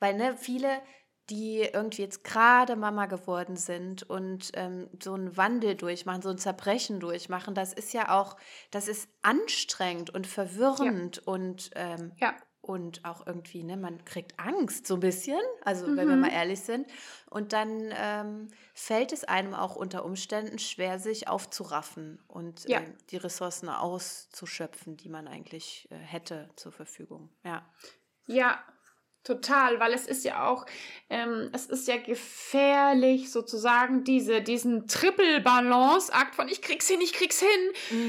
[0.00, 0.82] Weil, ne, viele,
[1.30, 6.38] die irgendwie jetzt gerade Mama geworden sind und ähm, so einen Wandel durchmachen, so ein
[6.38, 8.36] Zerbrechen durchmachen, das ist ja auch,
[8.70, 12.36] das ist anstrengend und verwirrend und ähm, Ja.
[12.66, 16.20] Und auch irgendwie, ne, man kriegt Angst so ein bisschen, also wenn wir Mhm.
[16.22, 16.86] mal ehrlich sind.
[17.30, 22.80] Und dann ähm, fällt es einem auch unter Umständen schwer, sich aufzuraffen und Ja.
[22.80, 27.30] ähm, die Ressourcen auszuschöpfen, die man eigentlich äh, hätte zur Verfügung.
[27.44, 27.64] Ja.
[28.26, 28.58] Ja,
[29.22, 30.66] Total, weil es ist ja auch,
[31.10, 37.40] ähm, es ist ja gefährlich, sozusagen diese, diesen Triple-Balance-Akt von ich krieg's hin, ich krieg's
[37.40, 37.48] hin,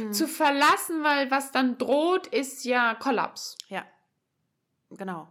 [0.06, 0.14] mhm.
[0.14, 3.58] zu verlassen, weil was dann droht, ist ja Kollaps.
[3.68, 3.84] Ja,
[4.90, 5.28] genau.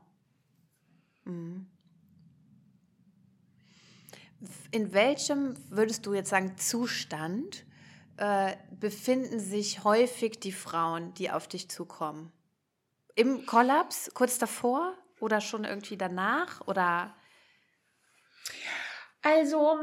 [1.25, 1.67] Mhm.
[4.71, 7.65] In welchem, würdest du jetzt sagen, Zustand
[8.19, 12.33] äh, befinden sich häufig die Frauen, die auf dich zukommen?
[13.15, 14.97] Im Kollaps, kurz davor?
[15.21, 17.15] oder schon irgendwie danach oder?
[19.23, 19.79] Also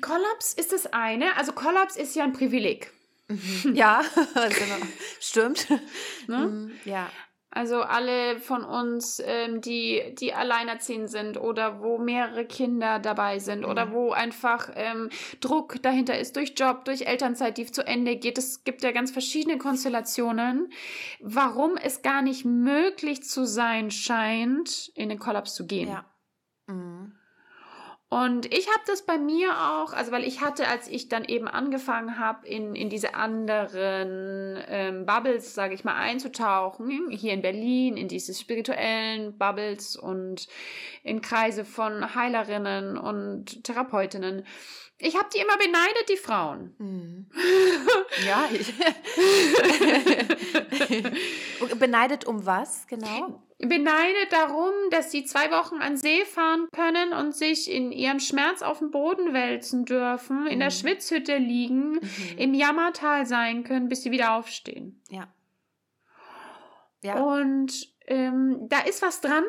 [0.00, 1.36] Kollaps ist das eine.
[1.36, 2.92] Also Kollaps ist ja ein Privileg.
[3.28, 3.74] Mhm.
[3.74, 4.02] Ja,
[4.34, 4.86] genau.
[5.20, 5.66] stimmt.
[6.28, 6.38] Ne?
[6.38, 6.72] Mhm.
[6.84, 7.08] Ja.
[7.50, 13.60] Also alle von uns, ähm, die, die alleinerziehend sind oder wo mehrere Kinder dabei sind
[13.60, 13.66] mhm.
[13.66, 15.08] oder wo einfach ähm,
[15.40, 18.36] Druck dahinter ist durch Job, durch Elternzeit, die zu Ende geht.
[18.36, 20.70] Es gibt ja ganz verschiedene Konstellationen,
[21.20, 25.88] warum es gar nicht möglich zu sein scheint, in den Kollaps zu gehen.
[25.88, 26.04] Ja.
[26.66, 27.12] Mhm.
[28.16, 31.46] Und ich habe das bei mir auch, also weil ich hatte, als ich dann eben
[31.46, 37.98] angefangen habe, in, in diese anderen ähm, Bubbles, sage ich mal, einzutauchen, hier in Berlin,
[37.98, 40.48] in diese spirituellen Bubbles und
[41.02, 44.46] in Kreise von Heilerinnen und Therapeutinnen,
[44.96, 46.74] ich habe die immer beneidet, die Frauen.
[46.78, 47.26] Mhm.
[48.26, 48.48] Ja.
[48.50, 48.72] Ich
[51.78, 53.42] beneidet um was, genau?
[53.58, 58.60] Beneidet darum, dass sie zwei Wochen an See fahren können und sich in ihrem Schmerz
[58.60, 60.46] auf dem Boden wälzen dürfen, mhm.
[60.48, 60.74] in der mhm.
[60.74, 62.00] Schwitzhütte liegen, mhm.
[62.36, 65.02] im Jammertal sein können, bis sie wieder aufstehen.
[65.08, 65.32] Ja.
[67.02, 67.18] ja.
[67.18, 69.44] Und ähm, da ist was dran.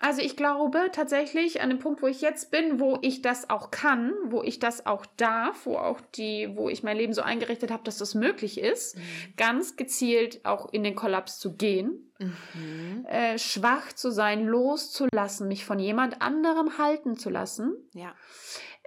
[0.00, 3.72] Also ich glaube tatsächlich an dem Punkt, wo ich jetzt bin, wo ich das auch
[3.72, 7.72] kann, wo ich das auch darf, wo auch die, wo ich mein Leben so eingerichtet
[7.72, 9.00] habe, dass das möglich ist, mhm.
[9.36, 13.06] ganz gezielt auch in den Kollaps zu gehen, mhm.
[13.06, 17.74] äh, schwach zu sein, loszulassen, mich von jemand anderem halten zu lassen.
[17.92, 18.14] Ja.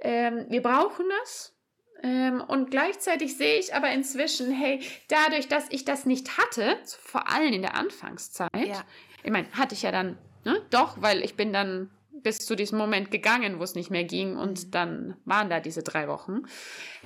[0.02, 1.54] Ähm, wir brauchen das.
[2.04, 7.30] Ähm, und gleichzeitig sehe ich aber inzwischen, hey, dadurch, dass ich das nicht hatte, vor
[7.30, 8.82] allem in der Anfangszeit, ja.
[9.24, 10.62] ich meine, hatte ich ja dann Ne?
[10.70, 11.90] Doch, weil ich bin dann
[12.24, 14.72] bis zu diesem Moment gegangen, wo es nicht mehr ging und mhm.
[14.72, 16.44] dann waren da diese drei Wochen.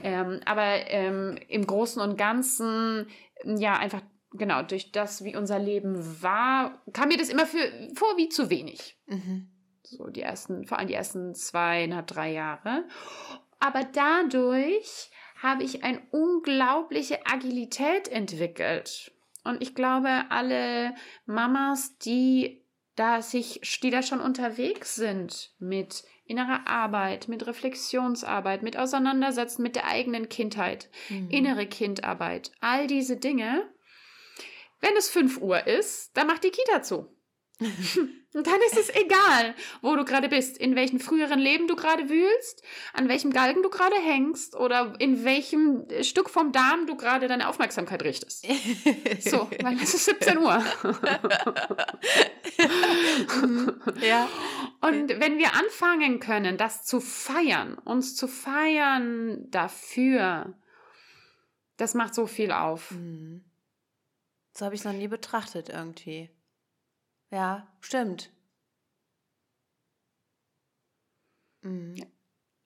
[0.04, 3.08] Ähm, aber ähm, im Großen und Ganzen,
[3.44, 8.18] ja, einfach genau durch das, wie unser Leben war, kam mir das immer für, vor
[8.18, 8.98] wie zu wenig.
[9.08, 9.50] Mhm.
[9.84, 12.86] So die ersten, vor allem die ersten zweieinhalb, drei Jahre.
[13.60, 19.12] Aber dadurch habe ich eine unglaubliche Agilität entwickelt.
[19.44, 20.96] Und ich glaube, alle
[21.28, 22.65] Mamas, die
[22.96, 29.76] da sich, die da schon unterwegs sind mit innerer Arbeit, mit Reflexionsarbeit, mit Auseinandersetzen mit
[29.76, 31.30] der eigenen Kindheit, mhm.
[31.30, 33.70] innere Kindarbeit, all diese Dinge.
[34.82, 37.15] Wenn es 5 Uhr ist, dann macht die Kita zu.
[38.36, 42.10] Und dann ist es egal, wo du gerade bist, in welchem früheren Leben du gerade
[42.10, 47.30] wühlst, an welchem Galgen du gerade hängst oder in welchem Stück vom Darm du gerade
[47.30, 48.46] deine Aufmerksamkeit richtest.
[49.22, 50.62] so, weil es ist 17 Uhr.
[54.02, 54.28] ja.
[54.82, 60.54] Und wenn wir anfangen können, das zu feiern, uns zu feiern dafür,
[61.78, 62.92] das macht so viel auf.
[62.92, 63.46] Mhm.
[64.52, 66.35] So habe ich es noch nie betrachtet irgendwie.
[67.32, 68.32] Ja, stimmt.
[71.62, 71.96] Mhm.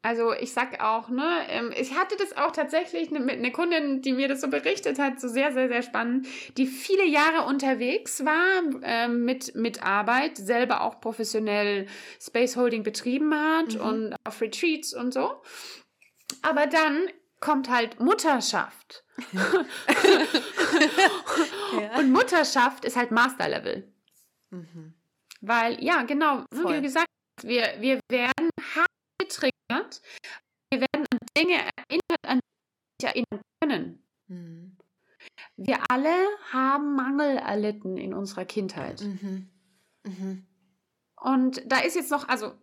[0.01, 4.01] Also ich sag auch, ne, ähm, ich hatte das auch tatsächlich ne, mit einer Kundin,
[4.01, 8.23] die mir das so berichtet hat, so sehr, sehr, sehr spannend, die viele Jahre unterwegs
[8.23, 11.85] war ähm, mit, mit Arbeit, selber auch professionell
[12.21, 13.81] Space Holding betrieben hat mhm.
[13.81, 15.41] und auf Retreats und so.
[16.43, 17.07] Aber dann
[17.41, 19.03] kommt halt Mutterschaft.
[19.33, 19.65] ja.
[21.99, 23.91] Und Mutterschaft ist halt Master Level.
[24.51, 24.93] Mhm.
[25.41, 26.77] Weil, ja, genau, Voll.
[26.77, 27.07] wie gesagt,
[27.41, 28.89] wir, wir werden hart
[29.21, 30.01] getriggert,
[30.71, 34.03] wir werden an Dinge erinnert, an die wir erinnern können.
[34.27, 34.77] Mhm.
[35.55, 36.15] Wir alle
[36.51, 39.01] haben Mangel erlitten in unserer Kindheit.
[39.01, 39.49] Mhm.
[40.05, 40.45] Mhm.
[41.21, 42.53] Und da ist jetzt noch, also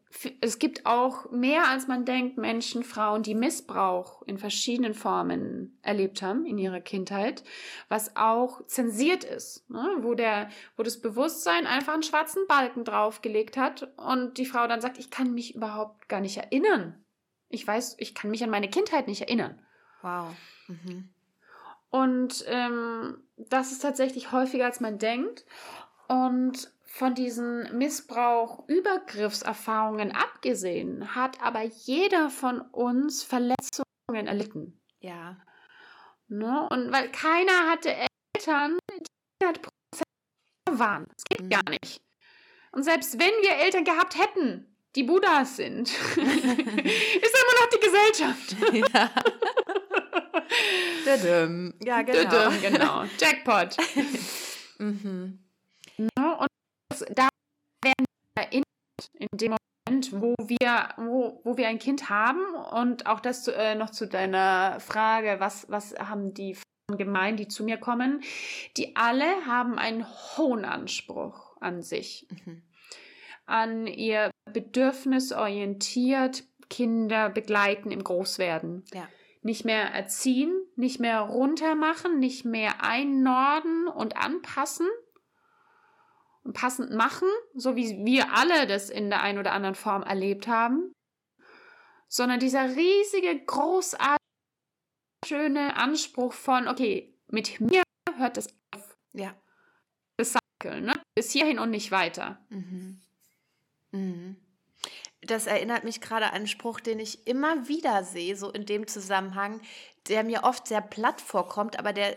[0.40, 6.22] es gibt auch mehr als man denkt Menschen, Frauen, die Missbrauch in verschiedenen Formen erlebt
[6.22, 7.44] haben in ihrer Kindheit,
[7.90, 9.98] was auch zensiert ist, ne?
[10.00, 14.80] wo der, wo das Bewusstsein einfach einen schwarzen Balken draufgelegt hat und die Frau dann
[14.80, 17.04] sagt, ich kann mich überhaupt gar nicht erinnern.
[17.50, 19.60] Ich weiß, ich kann mich an meine Kindheit nicht erinnern.
[20.00, 20.34] Wow.
[20.68, 21.10] Mhm.
[21.90, 25.44] Und ähm, das ist tatsächlich häufiger als man denkt.
[26.08, 34.80] Und von diesen Missbrauch, Übergriffserfahrungen abgesehen, hat aber jeder von uns Verletzungen erlitten.
[35.00, 35.36] Ja.
[36.28, 36.66] Ne?
[36.70, 37.94] Und weil keiner hatte
[38.34, 39.68] Eltern, die 100%
[40.70, 41.06] waren.
[41.14, 41.50] Das geht mhm.
[41.50, 42.00] gar nicht.
[42.72, 46.24] Und selbst wenn wir Eltern gehabt hätten, die Buddhas sind, ist immer
[47.60, 48.56] noch die Gesellschaft.
[48.94, 49.10] Ja.
[51.82, 52.50] Ja, genau.
[52.50, 53.04] Dödüm, genau.
[53.18, 53.76] Jackpot.
[54.78, 55.45] mhm.
[58.36, 58.64] Erinnert
[59.14, 62.44] in dem Moment, wo wir, wo, wo wir ein Kind haben.
[62.54, 67.48] Und auch das äh, noch zu deiner Frage, was, was haben die Frauen gemein, die
[67.48, 68.22] zu mir kommen,
[68.76, 72.62] die alle haben einen hohen Anspruch an sich, mhm.
[73.46, 78.84] an ihr Bedürfnis orientiert, Kinder begleiten im Großwerden.
[78.92, 79.08] Ja.
[79.42, 84.88] Nicht mehr erziehen, nicht mehr runtermachen, nicht mehr einnorden und anpassen
[86.52, 90.92] passend machen, so wie wir alle das in der einen oder anderen Form erlebt haben,
[92.08, 94.16] sondern dieser riesige, großartige,
[95.26, 97.82] schöne Anspruch von, okay, mit mir
[98.16, 98.96] hört es auf.
[99.12, 99.34] Ja.
[100.16, 100.94] Das Cycle, ne?
[101.14, 102.38] Bis hierhin und nicht weiter.
[102.48, 103.00] Mhm.
[103.90, 104.36] Mhm
[105.26, 108.86] das erinnert mich gerade an einen Spruch, den ich immer wieder sehe, so in dem
[108.86, 109.60] Zusammenhang,
[110.08, 112.16] der mir oft sehr platt vorkommt, aber der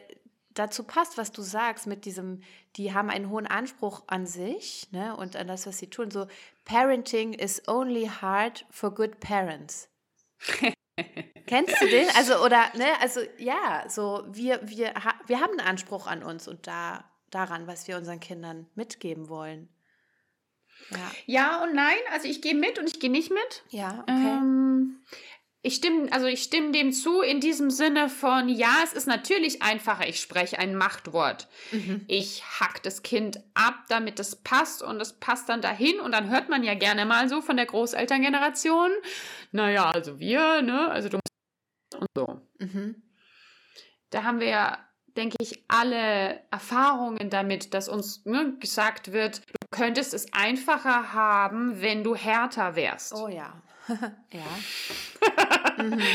[0.53, 2.41] dazu passt, was du sagst, mit diesem,
[2.75, 6.11] die haben einen hohen Anspruch an sich ne, und an das, was sie tun.
[6.11, 6.27] So,
[6.65, 9.89] Parenting is only hard for good parents.
[11.45, 12.07] Kennst du den?
[12.15, 14.93] Also, oder, ne, also ja, so, wir, wir,
[15.25, 19.69] wir haben einen Anspruch an uns und da, daran, was wir unseren Kindern mitgeben wollen.
[20.91, 21.11] Ja.
[21.25, 23.63] ja und nein, also ich gehe mit und ich gehe nicht mit.
[23.69, 24.11] Ja, okay.
[24.11, 25.01] Ähm,
[25.61, 29.61] ich stimme, also ich stimme dem zu in diesem Sinne von, ja, es ist natürlich
[29.61, 31.47] einfacher, ich spreche ein Machtwort.
[31.71, 32.05] Mhm.
[32.07, 36.29] Ich hack das Kind ab, damit es passt und es passt dann dahin und dann
[36.29, 38.91] hört man ja gerne mal so von der Großelterngeneration,
[39.51, 42.41] naja, also wir, ne, also du musst und so.
[42.59, 43.03] Mhm.
[44.11, 44.85] Da haben wir ja
[45.17, 51.81] denke ich, alle Erfahrungen damit, dass uns ne, gesagt wird, du könntest es einfacher haben,
[51.81, 53.13] wenn du härter wärst.
[53.13, 53.61] Oh ja.
[54.31, 55.83] Ja.
[55.83, 56.01] mhm.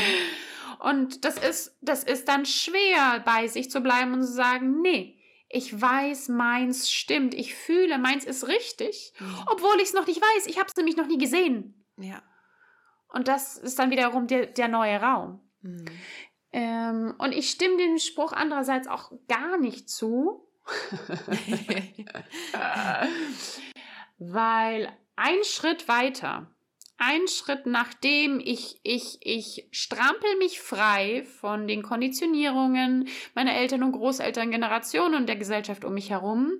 [0.79, 5.19] Und das ist, das ist dann schwer, bei sich zu bleiben und zu sagen, nee,
[5.49, 9.35] ich weiß, meins stimmt, ich fühle, meins ist richtig, mhm.
[9.47, 10.47] obwohl ich es noch nicht weiß.
[10.47, 11.85] Ich habe es nämlich noch nie gesehen.
[11.97, 12.21] Ja.
[13.07, 15.41] Und das ist dann wiederum der, der neue Raum.
[15.61, 15.85] Mhm.
[16.51, 20.47] Ähm, und ich stimme dem Spruch andererseits auch gar nicht zu.
[24.17, 26.54] Weil ein Schritt weiter,
[26.97, 33.91] ein Schritt nachdem ich, ich, ich strampel mich frei von den Konditionierungen meiner Eltern- und
[33.91, 36.53] Großelterngeneration und der Gesellschaft um mich herum,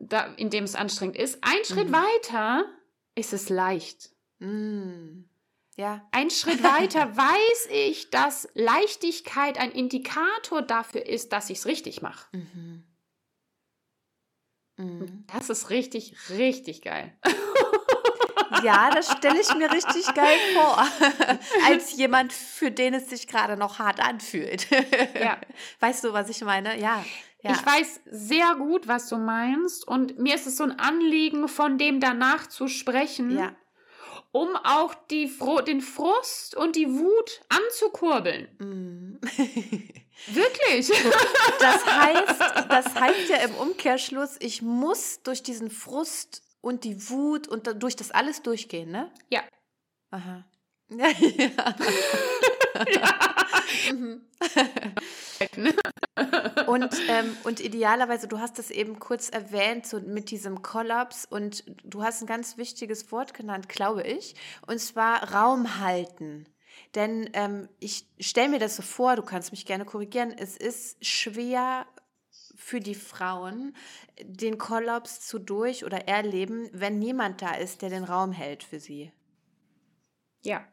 [0.00, 1.94] da, in dem es anstrengend ist, ein Schritt mhm.
[1.94, 2.64] weiter
[3.14, 4.10] ist es leicht.
[4.38, 5.28] Mhm.
[5.76, 6.06] Ja.
[6.12, 12.02] Ein Schritt weiter weiß ich, dass Leichtigkeit ein Indikator dafür ist, dass ich es richtig
[12.02, 12.26] mache.
[12.36, 12.84] Mhm.
[14.78, 15.24] Mhm.
[15.32, 17.16] Das ist richtig, richtig geil.
[18.66, 20.86] Ja, das stelle ich mir richtig geil vor.
[21.66, 24.66] Als jemand, für den es sich gerade noch hart anfühlt.
[25.20, 25.38] Ja.
[25.80, 26.78] Weißt du, was ich meine?
[26.78, 27.04] Ja.
[27.42, 27.52] Ja.
[27.52, 29.86] Ich weiß sehr gut, was du meinst.
[29.86, 33.36] Und mir ist es so ein Anliegen, von dem danach zu sprechen.
[33.36, 33.52] Ja
[34.36, 35.32] um auch die,
[35.66, 38.48] den Frust und die Wut anzukurbeln.
[38.58, 39.18] Mm.
[40.26, 40.92] Wirklich.
[41.58, 47.46] Das heißt, das heißt ja im Umkehrschluss, ich muss durch diesen Frust und die Wut
[47.46, 49.12] und durch das alles durchgehen, ne?
[49.30, 49.42] Ja.
[50.10, 50.44] Aha.
[50.88, 51.08] Ja.
[51.08, 51.76] ja.
[52.92, 53.14] ja.
[56.66, 61.64] Und, ähm, und idealerweise, du hast es eben kurz erwähnt, so mit diesem Kollaps und
[61.84, 64.34] du hast ein ganz wichtiges Wort genannt, glaube ich,
[64.66, 66.46] und zwar Raum halten.
[66.96, 71.04] Denn ähm, ich stelle mir das so vor, du kannst mich gerne korrigieren, es ist
[71.04, 71.86] schwer
[72.56, 73.76] für die Frauen,
[74.20, 78.80] den Kollaps zu durch oder erleben, wenn niemand da ist, der den Raum hält für
[78.80, 79.12] sie.
[80.42, 80.66] Ja.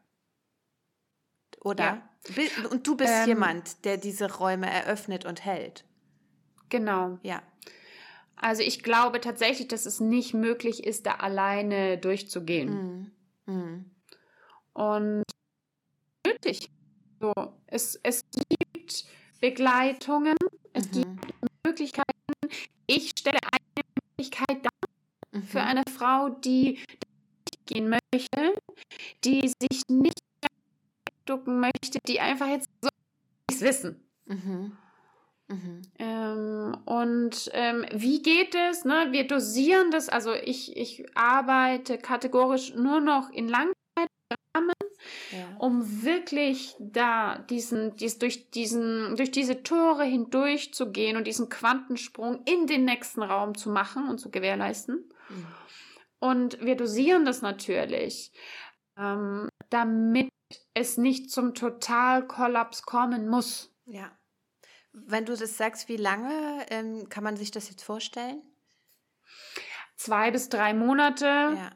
[1.60, 1.84] Oder?
[1.84, 2.68] Ja.
[2.70, 5.84] Und du bist ähm, jemand, der diese Räume eröffnet und hält.
[6.70, 7.18] Genau.
[7.22, 7.42] Ja.
[8.36, 13.12] Also ich glaube tatsächlich, dass es nicht möglich ist, da alleine durchzugehen.
[13.46, 13.52] Mm.
[13.52, 13.90] Mm.
[14.72, 15.24] Und
[16.26, 16.70] nötig.
[17.20, 17.32] So,
[17.66, 19.04] es, es gibt
[19.40, 20.36] Begleitungen,
[20.72, 21.20] es mhm.
[21.20, 21.34] gibt
[21.66, 22.12] Möglichkeiten.
[22.86, 24.72] Ich stelle eine Möglichkeit dar
[25.32, 25.42] mhm.
[25.42, 26.78] für eine Frau, die
[27.66, 28.54] gehen möchte,
[29.24, 30.20] die sich nicht
[31.24, 32.90] ducken möchte, die einfach jetzt so
[33.50, 34.04] nichts wissen.
[34.26, 34.76] Mhm.
[35.48, 35.82] Mhm.
[35.98, 38.84] Ähm, und ähm, wie geht es?
[38.84, 39.08] Ne?
[39.10, 43.83] Wir dosieren das, also ich, ich arbeite kategorisch nur noch in Langzeitrahmen,
[45.36, 45.56] ja.
[45.58, 51.48] um wirklich da diesen, dies, durch, diesen, durch diese Tore hindurch zu gehen und diesen
[51.48, 55.08] Quantensprung in den nächsten Raum zu machen und zu gewährleisten.
[55.28, 55.46] Mhm.
[56.18, 58.32] Und wir dosieren das natürlich,
[58.96, 60.30] ähm, damit
[60.72, 63.74] es nicht zum Totalkollaps kommen muss.
[63.86, 64.10] Ja.
[64.92, 68.42] Wenn du das sagst, wie lange ähm, kann man sich das jetzt vorstellen?
[69.96, 71.70] Zwei bis drei Monate, ja.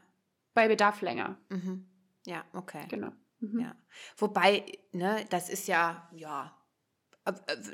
[0.53, 1.37] bei Bedarf länger.
[1.49, 1.87] Mhm.
[2.25, 2.85] Ja, okay.
[2.89, 3.11] Genau.
[3.39, 3.59] Mhm.
[3.59, 3.75] Ja.
[4.17, 6.55] Wobei, ne, das ist ja, ja,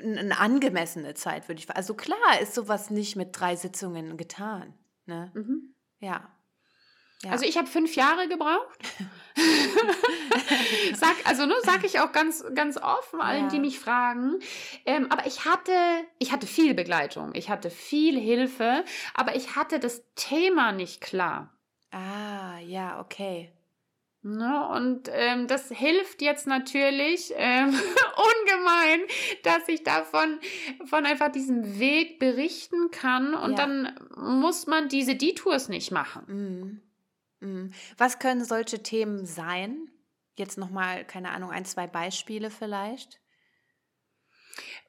[0.02, 1.76] eine angemessene Zeit, würde ich sagen.
[1.76, 4.74] Also klar ist sowas nicht mit drei Sitzungen getan.
[5.06, 5.30] Ne?
[5.34, 5.74] Mhm.
[6.00, 6.28] Ja.
[7.22, 7.30] ja.
[7.30, 8.78] Also ich habe fünf Jahre gebraucht.
[10.94, 13.48] sag, also ne, sage ich auch ganz, ganz offen allen, ja.
[13.48, 14.40] die mich fragen.
[14.84, 15.72] Ähm, aber ich hatte,
[16.18, 21.52] ich hatte viel Begleitung, ich hatte viel Hilfe, aber ich hatte das Thema nicht klar.
[21.92, 23.55] Ah, ja, okay.
[24.26, 24.68] Ne?
[24.70, 27.68] Und ähm, das hilft jetzt natürlich ähm,
[28.16, 29.00] ungemein,
[29.44, 30.40] dass ich davon
[30.86, 33.56] von einfach diesem Weg berichten kann und ja.
[33.56, 36.80] dann muss man diese Detours nicht machen.
[37.40, 37.48] Mhm.
[37.48, 37.72] Mhm.
[37.98, 39.90] Was können solche Themen sein?
[40.36, 43.20] Jetzt nochmal, keine Ahnung, ein, zwei Beispiele vielleicht.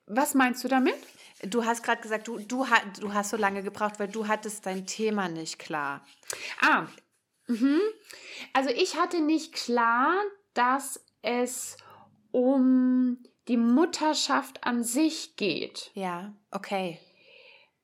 [0.08, 0.95] Was meinst du damit?
[1.43, 2.65] Du hast gerade gesagt, du, du,
[3.00, 6.04] du hast so lange gebraucht, weil du hattest dein Thema nicht klar.
[6.60, 6.88] Ah,
[7.47, 7.79] Mhm.
[8.53, 10.13] Also ich hatte nicht klar,
[10.53, 11.77] dass es
[12.31, 15.91] um die Mutterschaft an sich geht.
[15.93, 16.99] Ja, okay.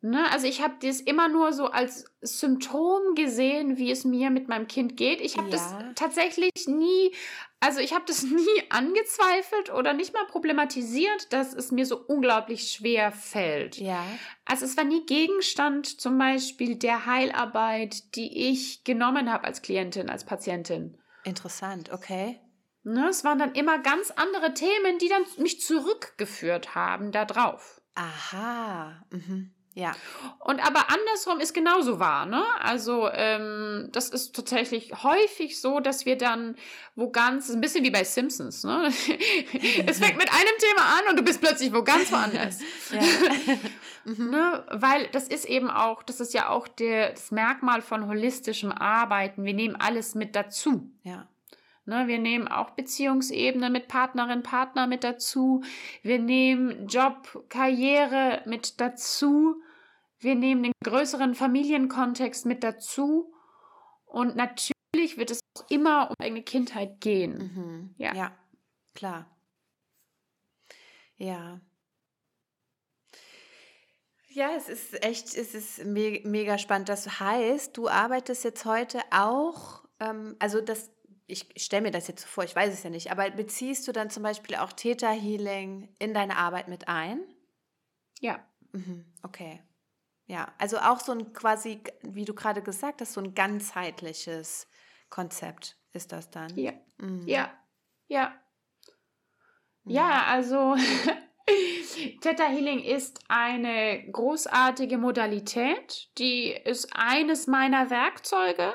[0.06, 4.50] Ne, also ich habe das immer nur so als Symptom gesehen, wie es mir mit
[4.50, 5.22] meinem Kind geht.
[5.22, 5.54] Ich habe ja.
[5.54, 7.16] das tatsächlich nie,
[7.62, 12.70] also ich habe das nie angezweifelt oder nicht mal problematisiert, dass es mir so unglaublich
[12.70, 13.78] schwer fällt.
[13.78, 14.06] Ja.
[14.44, 20.10] Also es war nie Gegenstand zum Beispiel der Heilarbeit, die ich genommen habe als Klientin,
[20.10, 20.98] als Patientin.
[21.24, 22.42] Interessant, okay.
[22.84, 27.80] Ne, es waren dann immer ganz andere Themen, die dann mich zurückgeführt haben da drauf.
[27.96, 29.06] Aha.
[29.10, 29.53] Mhm.
[29.76, 29.94] Ja.
[30.40, 32.44] Und aber andersrum ist genauso wahr, ne?
[32.62, 36.56] Also ähm, das ist tatsächlich häufig so, dass wir dann
[36.96, 38.88] wo ganz, ein bisschen wie bei Simpsons, ne?
[39.88, 42.60] es fängt mit einem Thema an und du bist plötzlich wo ganz woanders.
[44.06, 44.30] mhm.
[44.30, 44.64] ne?
[44.70, 49.44] Weil das ist eben auch, das ist ja auch der, das Merkmal von holistischem Arbeiten.
[49.44, 50.92] Wir nehmen alles mit dazu.
[51.02, 51.28] Ja.
[51.86, 55.64] Ne, wir nehmen auch Beziehungsebene mit Partnerin, Partner mit dazu.
[56.02, 59.62] Wir nehmen Job, Karriere mit dazu.
[60.24, 63.34] Wir nehmen den größeren Familienkontext mit dazu.
[64.06, 67.38] Und natürlich wird es auch immer um eigene Kindheit gehen.
[67.38, 67.96] Mhm.
[67.98, 68.14] Ja.
[68.14, 68.38] ja,
[68.94, 69.30] klar.
[71.18, 71.60] Ja.
[74.30, 76.90] Ja, es ist echt, es ist me mega spannend.
[76.90, 80.92] Das heißt, du arbeitest jetzt heute auch, ähm, also das
[81.28, 83.92] ich stelle mir das jetzt so vor, ich weiß es ja nicht, aber beziehst du
[83.92, 87.24] dann zum Beispiel auch Theta Healing in deine Arbeit mit ein?
[88.20, 88.46] Ja.
[88.72, 89.62] Mhm, okay.
[90.26, 94.68] Ja, also auch so ein quasi, wie du gerade gesagt hast, so ein ganzheitliches
[95.10, 96.58] Konzept ist das dann.
[96.58, 96.72] Ja.
[96.98, 97.28] Mhm.
[97.28, 97.52] Ja.
[98.08, 98.34] Ja.
[99.86, 100.12] Ja, mhm.
[100.28, 100.76] also
[102.22, 108.74] Theta Healing ist eine großartige Modalität, die ist eines meiner Werkzeuge,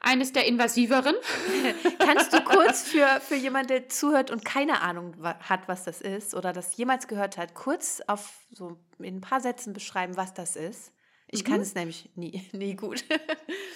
[0.00, 1.14] eines der invasiveren.
[1.98, 6.34] Kannst du kurz für, für jemanden, der zuhört und keine Ahnung hat, was das ist
[6.34, 10.56] oder das jemals gehört hat, kurz auf so in ein paar Sätzen beschreiben, was das
[10.56, 10.92] ist?
[11.28, 11.50] Ich mhm.
[11.50, 13.04] kann es nämlich nie, nie gut.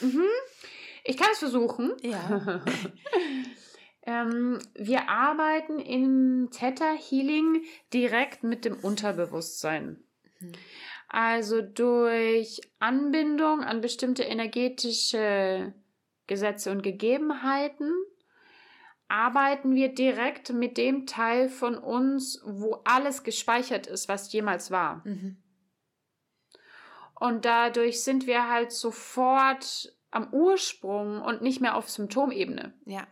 [0.01, 0.27] Mhm.
[1.05, 1.93] Ich kann es versuchen.
[2.03, 2.63] Ja.
[4.07, 7.63] Ähm, wir arbeiten im Theta Healing
[7.93, 10.05] direkt mit dem Unterbewusstsein.
[10.41, 10.53] Mhm.
[11.09, 15.73] Also durch Anbindung an bestimmte energetische
[16.27, 17.93] Gesetze und Gegebenheiten
[19.09, 25.03] arbeiten wir direkt mit dem Teil von uns, wo alles gespeichert ist, was jemals war.
[25.07, 25.37] Mhm.
[27.15, 32.75] Und dadurch sind wir halt sofort am Ursprung und nicht mehr auf Symptomebene.
[32.87, 33.07] Ja.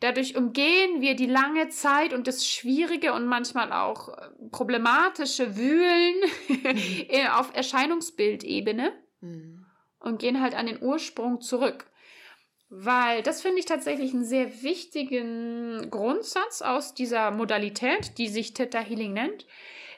[0.00, 6.14] Dadurch umgehen wir die lange Zeit und das schwierige und manchmal auch äh, problematische Wühlen
[6.48, 7.26] mhm.
[7.32, 9.66] auf Erscheinungsbildebene mhm.
[10.00, 11.90] und gehen halt an den Ursprung zurück.
[12.68, 18.80] Weil das finde ich tatsächlich einen sehr wichtigen Grundsatz aus dieser Modalität, die sich Theta
[18.80, 19.46] Healing nennt.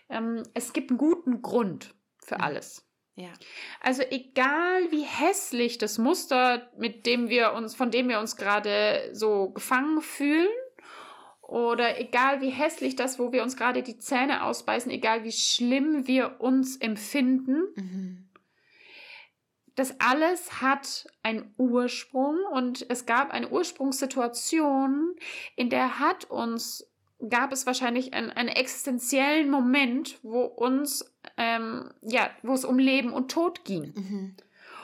[0.08, 2.42] Ähm, es gibt einen guten Grund für mhm.
[2.42, 2.85] alles.
[3.16, 3.30] Ja.
[3.80, 9.08] Also egal wie hässlich das Muster, mit dem wir uns, von dem wir uns gerade
[9.12, 10.48] so gefangen fühlen,
[11.40, 16.06] oder egal wie hässlich das, wo wir uns gerade die Zähne ausbeißen, egal wie schlimm
[16.06, 18.28] wir uns empfinden, mhm.
[19.76, 25.14] das alles hat einen Ursprung und es gab eine Ursprungssituation,
[25.54, 26.84] in der hat uns
[27.28, 33.12] gab es wahrscheinlich einen, einen existenziellen Moment, wo uns, ähm, ja, wo es um Leben
[33.12, 33.92] und Tod ging.
[33.94, 34.36] Mhm.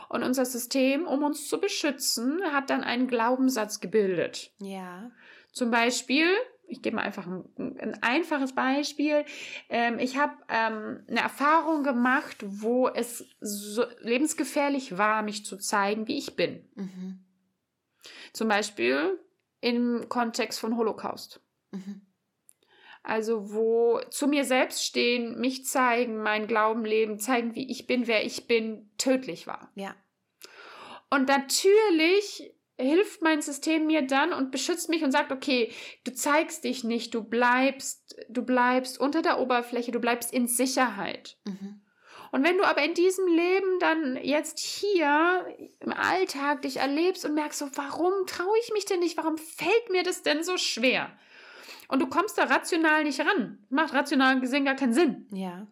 [0.09, 4.53] Und unser System, um uns zu beschützen, hat dann einen Glaubenssatz gebildet.
[4.61, 5.11] Ja.
[5.53, 6.27] Zum Beispiel,
[6.67, 7.45] ich gebe mal einfach ein,
[7.79, 9.25] ein einfaches Beispiel.
[9.69, 16.09] Ähm, ich habe ähm, eine Erfahrung gemacht, wo es so lebensgefährlich war, mich zu zeigen,
[16.09, 16.69] wie ich bin.
[16.75, 17.25] Mhm.
[18.33, 19.19] Zum Beispiel
[19.61, 21.41] im Kontext von Holocaust.
[21.71, 22.03] Mhm.
[23.03, 28.07] Also wo zu mir selbst stehen, mich zeigen, mein Glauben leben, zeigen, wie ich bin,
[28.07, 29.73] wer ich bin, tödlich war.
[29.75, 29.97] Ja.
[31.11, 35.73] Und natürlich hilft mein System mir dann und beschützt mich und sagt, okay,
[36.05, 41.37] du zeigst dich nicht, du bleibst, du bleibst unter der Oberfläche, du bleibst in Sicherheit.
[41.45, 41.83] Mhm.
[42.33, 45.47] Und wenn du aber in diesem Leben dann jetzt hier
[45.81, 49.19] im Alltag dich erlebst und merkst so, warum traue ich mich denn nicht?
[49.19, 51.13] Warum fällt mir das denn so schwer?
[51.93, 53.59] Und du kommst da rational nicht ran.
[53.69, 55.27] Macht rational gesehen gar keinen Sinn.
[55.31, 55.67] Ja.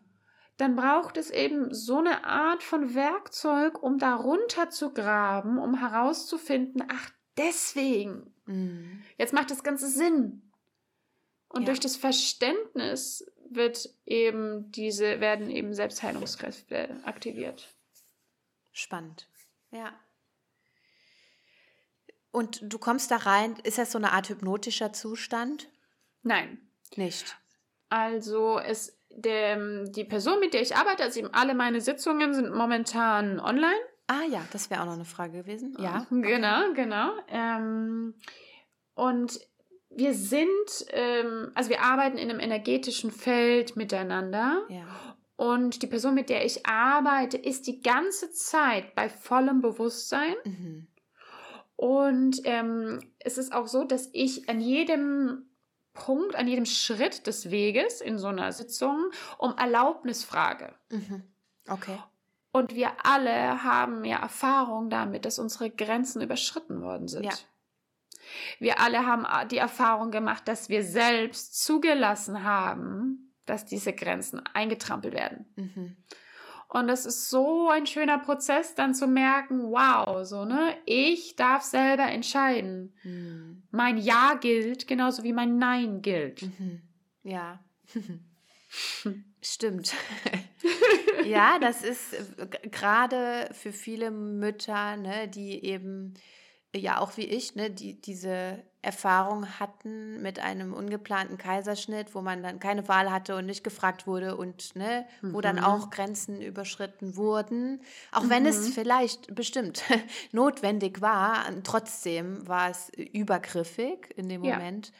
[0.58, 5.78] Dann braucht es eben so eine Art von Werkzeug, um da runter zu graben, um
[5.78, 7.08] herauszufinden, ach,
[7.38, 8.34] deswegen.
[8.44, 9.02] Mhm.
[9.16, 10.52] Jetzt macht das Ganze Sinn.
[11.48, 11.66] Und Ja.
[11.68, 17.74] durch das Verständnis wird eben diese, werden eben Selbstheilungskräfte aktiviert.
[18.72, 19.26] Spannend.
[19.70, 19.98] Ja.
[22.30, 25.69] Und du kommst da rein, ist das so eine Art hypnotischer Zustand?
[26.22, 26.58] Nein.
[26.96, 27.36] Nicht.
[27.88, 32.54] Also es, der, die Person, mit der ich arbeite, also eben alle meine Sitzungen sind
[32.54, 33.80] momentan online.
[34.06, 35.76] Ah ja, das wäre auch noch eine Frage gewesen.
[35.78, 36.06] Ja.
[36.10, 37.12] Genau, genau.
[37.28, 38.14] Ähm,
[38.94, 39.40] und
[39.90, 40.48] wir sind,
[40.90, 44.64] ähm, also wir arbeiten in einem energetischen Feld miteinander.
[44.68, 44.84] Ja.
[45.36, 50.34] Und die Person, mit der ich arbeite, ist die ganze Zeit bei vollem Bewusstsein.
[50.44, 50.86] Mhm.
[51.76, 55.49] Und ähm, es ist auch so, dass ich an jedem
[56.00, 60.74] Punkt, an jedem Schritt des Weges in so einer Sitzung um Erlaubnis frage.
[60.88, 61.24] Mhm.
[61.68, 61.98] Okay.
[62.52, 67.26] Und wir alle haben ja Erfahrung damit, dass unsere Grenzen überschritten worden sind.
[67.26, 67.32] Ja.
[68.58, 75.12] Wir alle haben die Erfahrung gemacht, dass wir selbst zugelassen haben, dass diese Grenzen eingetrampelt
[75.12, 75.52] werden.
[75.56, 75.96] Mhm.
[76.70, 81.62] Und das ist so ein schöner Prozess, dann zu merken, wow, so, ne, ich darf
[81.62, 82.94] selber entscheiden.
[83.02, 83.64] Mhm.
[83.72, 86.42] Mein Ja gilt, genauso wie mein Nein gilt.
[86.42, 86.80] Mhm.
[87.24, 87.58] Ja.
[89.42, 89.94] Stimmt.
[91.24, 96.14] ja, das ist äh, gerade für viele Mütter, ne, die eben
[96.74, 102.42] ja auch wie ich, ne, die diese Erfahrung hatten mit einem ungeplanten Kaiserschnitt, wo man
[102.42, 105.64] dann keine Wahl hatte und nicht gefragt wurde und ne, wo dann Mhm.
[105.64, 108.72] auch Grenzen überschritten wurden, auch wenn es Mhm.
[108.72, 109.82] vielleicht bestimmt
[110.32, 114.54] notwendig war, trotzdem war es übergriffig in dem Ja.
[114.54, 114.92] Moment.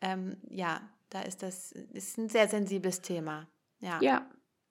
[0.00, 3.46] Ähm, ja, da ist das ist ein sehr sensibles Thema.
[3.80, 4.26] Ja, Ja,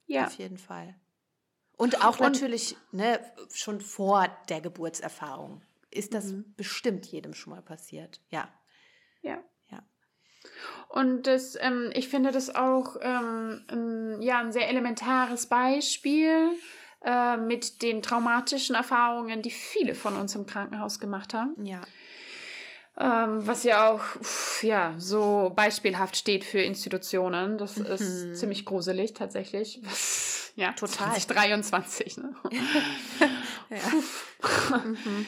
[0.08, 0.26] ja.
[0.26, 0.96] auf jeden Fall.
[1.78, 3.20] Und auch Und- natürlich ne,
[3.54, 5.62] schon vor der Geburtserfahrung
[5.96, 6.54] ist das Mhm.
[6.58, 8.20] bestimmt jedem schon mal passiert.
[8.30, 8.48] Ja.
[9.22, 9.44] Ja.
[9.70, 9.84] Ja.
[10.90, 16.52] Und das, ähm, ich finde das auch ähm, ein, ja, ein sehr elementares Beispiel
[17.04, 21.56] äh, mit den traumatischen Erfahrungen, die viele von uns im Krankenhaus gemacht haben.
[21.66, 21.82] Ja.
[22.98, 27.58] Ähm, was ja auch uff, ja, so beispielhaft steht für Institutionen.
[27.58, 27.86] Das Mhm.
[27.88, 29.82] ist ziemlich gruselig tatsächlich.
[30.58, 31.10] Ja, Total.
[31.12, 32.16] 2023.
[32.20, 32.34] Ne?
[33.70, 34.78] ja.
[34.78, 35.26] mhm.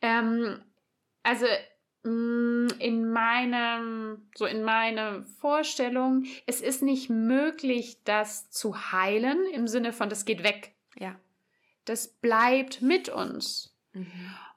[0.00, 0.62] Ähm,
[1.22, 1.46] also
[2.04, 9.66] mh, in meinem, so in meiner Vorstellung, es ist nicht möglich, das zu heilen im
[9.66, 10.74] Sinne von, das geht weg.
[10.98, 11.16] ja.
[11.84, 13.74] Das bleibt mit uns.
[13.94, 14.06] Mhm.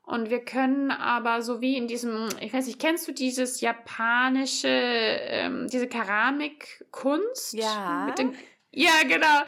[0.04, 4.68] Und wir können aber so wie in diesem, ich weiß nicht, kennst du dieses japanische,
[4.68, 7.54] ähm, diese Keramikkunst?
[7.54, 8.08] Ja.
[8.08, 8.36] Mit den,
[8.72, 9.40] ja, genau.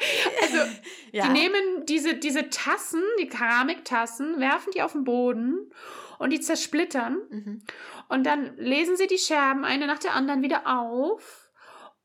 [0.41, 0.57] Also
[1.11, 1.25] Ja.
[1.27, 5.71] die nehmen diese, diese Tassen, die Keramiktassen, werfen die auf den Boden
[6.19, 7.19] und die zersplittern.
[7.29, 7.63] Mhm.
[8.09, 11.51] Und dann lesen sie die Scherben eine nach der anderen wieder auf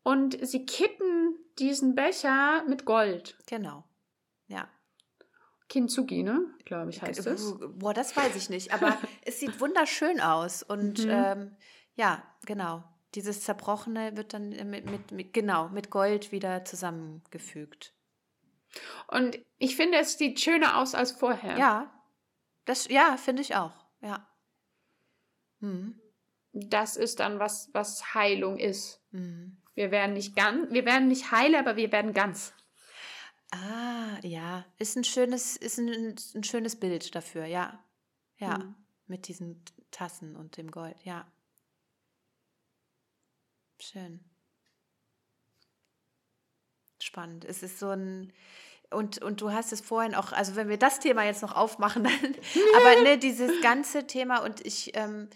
[0.02, 3.36] und sie kippen diesen Becher mit Gold.
[3.46, 3.84] Genau.
[4.46, 4.68] Ja.
[5.68, 6.40] Kintsugi, ne?
[6.64, 7.54] Glaube ich, heißt es.
[7.76, 10.62] Boah, das weiß ich nicht, aber es sieht wunderschön aus.
[10.62, 11.10] Und Mhm.
[11.10, 11.56] ähm,
[11.94, 12.84] ja, genau.
[13.14, 17.94] Dieses Zerbrochene wird dann mit, mit, mit, genau, mit Gold wieder zusammengefügt.
[19.06, 21.56] Und ich finde, es sieht schöner aus als vorher.
[21.56, 21.90] Ja,
[22.66, 23.72] das, ja, finde ich auch.
[24.02, 24.28] Ja.
[25.60, 25.98] Mhm.
[26.52, 29.00] Das ist dann was, was Heilung ist.
[29.10, 29.56] Mhm.
[29.74, 32.52] Wir werden nicht ganz, wir werden nicht heil, aber wir werden ganz.
[33.50, 37.82] Ah, ja, ist ein schönes, ist ein, ein schönes Bild dafür, ja.
[38.36, 38.74] Ja, Mhm.
[39.06, 41.26] mit diesen Tassen und dem Gold, ja.
[43.80, 44.20] Schön.
[47.00, 47.44] Spannend.
[47.44, 48.32] Es ist so ein,
[48.90, 52.04] und, und du hast es vorhin auch, also wenn wir das Thema jetzt noch aufmachen,
[52.04, 52.34] dann,
[52.76, 55.28] aber ne, dieses ganze Thema und ich ähm,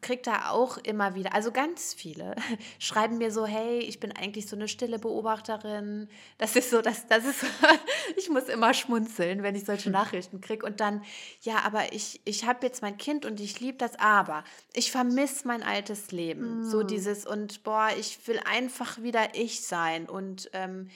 [0.00, 2.36] kriege da auch immer wieder, also ganz viele
[2.78, 6.08] schreiben mir so, hey, ich bin eigentlich so eine stille Beobachterin.
[6.38, 7.44] Das ist so, das, das ist,
[8.16, 9.92] ich muss immer schmunzeln, wenn ich solche hm.
[9.92, 10.64] Nachrichten kriege.
[10.64, 11.02] Und dann,
[11.42, 15.46] ja, aber ich, ich habe jetzt mein Kind und ich liebe das, aber ich vermisse
[15.46, 16.60] mein altes Leben.
[16.60, 16.64] Mm.
[16.64, 16.86] So hm.
[16.86, 20.88] dieses und boah, ich will einfach wieder ich sein und ähm,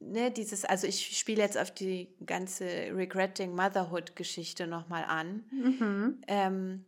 [0.00, 5.44] ne, dieses, also ich spiele jetzt auf die ganze Regretting Motherhood-Geschichte nochmal an.
[5.50, 6.20] Mhm.
[6.26, 6.84] Ähm,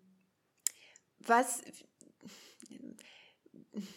[1.21, 1.63] was,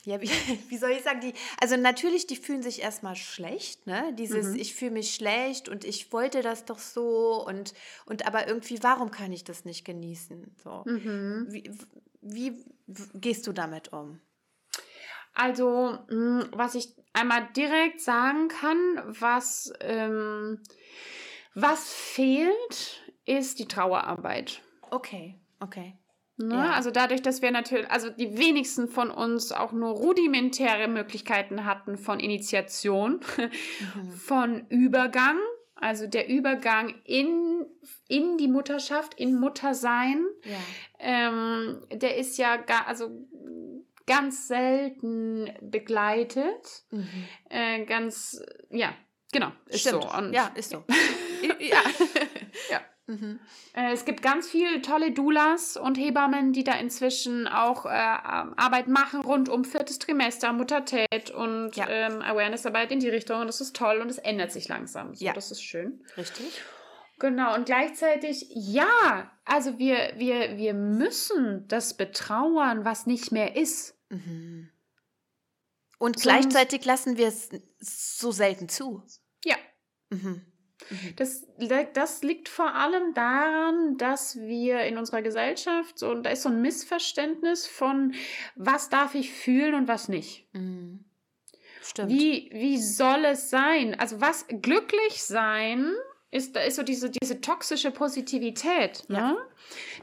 [0.06, 0.30] ja, wie,
[0.70, 4.14] wie, soll ich sagen, die, also natürlich, die fühlen sich erstmal schlecht, ne?
[4.18, 4.56] Dieses, mhm.
[4.56, 7.74] ich fühle mich schlecht und ich wollte das doch so und,
[8.06, 10.56] und aber irgendwie, warum kann ich das nicht genießen?
[10.64, 10.84] So.
[10.86, 11.48] Mhm.
[11.50, 11.72] Wie,
[12.22, 12.66] wie
[13.14, 14.20] gehst du damit um?
[15.34, 18.78] Also, hm, was ich einmal direkt sagen kann,
[19.20, 20.62] was, ähm,
[21.56, 24.62] was fehlt, ist die Trauerarbeit.
[24.92, 25.98] Okay, okay.
[26.38, 26.56] Ne?
[26.56, 26.72] Ja.
[26.72, 31.98] Also dadurch, dass wir natürlich, also die wenigsten von uns auch nur rudimentäre Möglichkeiten hatten
[31.98, 34.12] von Initiation, mhm.
[34.18, 35.38] von Übergang,
[35.76, 37.66] also der Übergang in,
[38.08, 40.58] in die Mutterschaft, in Muttersein, ja.
[41.00, 43.12] ähm, der ist ja gar, also
[44.06, 46.84] ganz selten begleitet.
[46.90, 47.08] Mhm.
[47.50, 48.94] Äh, ganz, ja,
[49.32, 50.04] genau, ist Stimmt.
[50.04, 50.18] so.
[50.18, 50.84] Und ja, ist so.
[51.60, 51.78] ja.
[53.08, 53.40] Mhm.
[53.74, 58.88] Äh, es gibt ganz viele tolle Doulas und Hebammen, die da inzwischen auch äh, Arbeit
[58.88, 61.88] machen rund um viertes Trimester, Muttertät und ja.
[61.90, 63.42] ähm, Awareness-Arbeit in die Richtung.
[63.42, 65.16] Und das ist toll und es ändert sich langsam.
[65.16, 65.34] So, ja.
[65.34, 66.02] Das ist schön.
[66.16, 66.62] Richtig.
[67.20, 73.98] Genau, und gleichzeitig, ja, also wir, wir, wir müssen das betrauern, was nicht mehr ist.
[74.10, 74.70] Mhm.
[76.00, 77.50] Und Sonst, gleichzeitig lassen wir es
[77.80, 79.04] so selten zu.
[79.46, 79.56] Ja.
[80.10, 80.53] Mhm.
[80.90, 81.16] Mhm.
[81.16, 81.48] Das,
[81.94, 86.62] das liegt vor allem daran, dass wir in unserer Gesellschaft, so, da ist so ein
[86.62, 88.14] Missverständnis von,
[88.56, 90.48] was darf ich fühlen und was nicht.
[90.54, 91.06] Mhm.
[91.82, 92.12] Stimmt.
[92.12, 94.00] Wie, wie soll es sein?
[94.00, 95.94] Also was glücklich sein
[96.32, 99.18] ist, da ist so diese, diese toxische Positivität, ne?
[99.18, 99.38] Ja.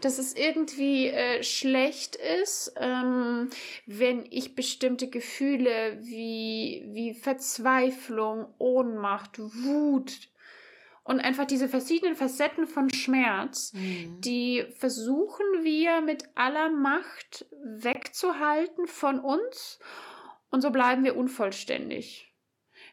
[0.00, 3.50] dass es irgendwie äh, schlecht ist, ähm,
[3.86, 10.29] wenn ich bestimmte Gefühle wie, wie Verzweiflung, Ohnmacht, Wut
[11.10, 14.20] und einfach diese verschiedenen Facetten von Schmerz, mhm.
[14.20, 19.80] die versuchen wir mit aller Macht wegzuhalten von uns
[20.50, 22.32] und so bleiben wir unvollständig.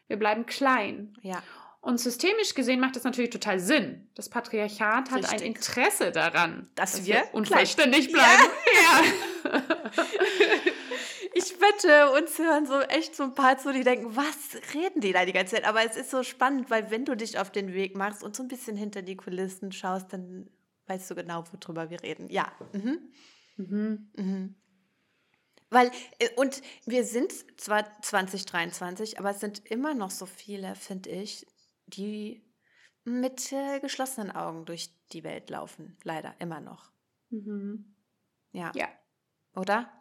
[0.08, 1.16] Wir bleiben klein.
[1.22, 1.44] Ja.
[1.80, 4.10] Und systemisch gesehen macht das natürlich total Sinn.
[4.16, 5.40] Das Patriarchat hat Richtig.
[5.40, 8.26] ein Interesse daran, dass, dass wir, wir unvollständig bleiben.
[8.74, 9.52] Ja.
[9.52, 9.64] ja.
[11.78, 15.12] ich wette, uns hören so echt so ein paar zu, die denken, was reden die
[15.12, 15.64] da die ganze Zeit?
[15.64, 18.42] Aber es ist so spannend, weil wenn du dich auf den Weg machst und so
[18.42, 20.50] ein bisschen hinter die Kulissen schaust, dann
[20.86, 22.28] weißt du genau, worüber wir reden.
[22.30, 22.52] Ja.
[22.72, 23.12] Mhm.
[23.56, 24.10] Mhm.
[24.16, 24.54] Mhm.
[25.70, 31.10] Weil, äh, und wir sind zwar 2023, aber es sind immer noch so viele, finde
[31.10, 31.46] ich,
[31.86, 32.42] die
[33.04, 35.96] mit äh, geschlossenen Augen durch die Welt laufen.
[36.04, 36.90] Leider, immer noch.
[37.30, 37.94] Mhm.
[38.52, 38.72] Ja.
[38.74, 38.88] Ja.
[39.54, 39.97] Oder?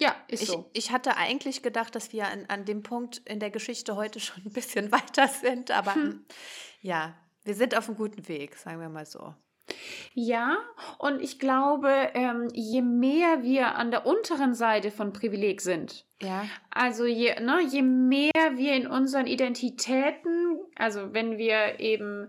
[0.00, 0.68] Ja, ist ich, so.
[0.72, 4.44] Ich hatte eigentlich gedacht, dass wir an, an dem Punkt in der Geschichte heute schon
[4.44, 6.24] ein bisschen weiter sind, aber hm.
[6.80, 7.14] ja,
[7.44, 9.34] wir sind auf einem guten Weg, sagen wir mal so.
[10.12, 10.58] Ja,
[10.98, 16.44] und ich glaube, ähm, je mehr wir an der unteren Seite von Privileg sind, ja.
[16.70, 22.28] also je, ne, je mehr wir in unseren Identitäten, also wenn wir eben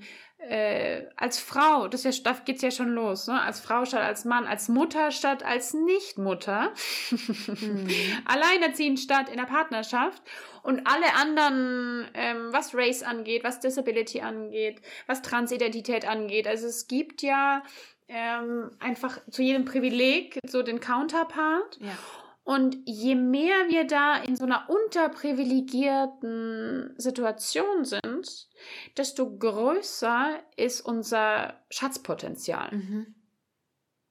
[0.49, 3.41] äh, als Frau, das ja, da geht's ja schon los, ne?
[3.41, 6.73] als Frau statt als Mann, als Mutter statt als Nichtmutter,
[7.11, 7.87] mhm.
[8.25, 10.21] alleinerziehend statt in der Partnerschaft
[10.63, 16.47] und alle anderen, ähm, was Race angeht, was Disability angeht, was Transidentität angeht.
[16.47, 17.63] Also es gibt ja
[18.07, 21.77] ähm, einfach zu jedem Privileg so den Counterpart.
[21.79, 21.97] Ja.
[22.45, 28.47] Und je mehr wir da in so einer unterprivilegierten Situation sind,
[28.95, 32.69] desto größer ist unser Schatzpotenzial.
[32.71, 33.15] Mhm.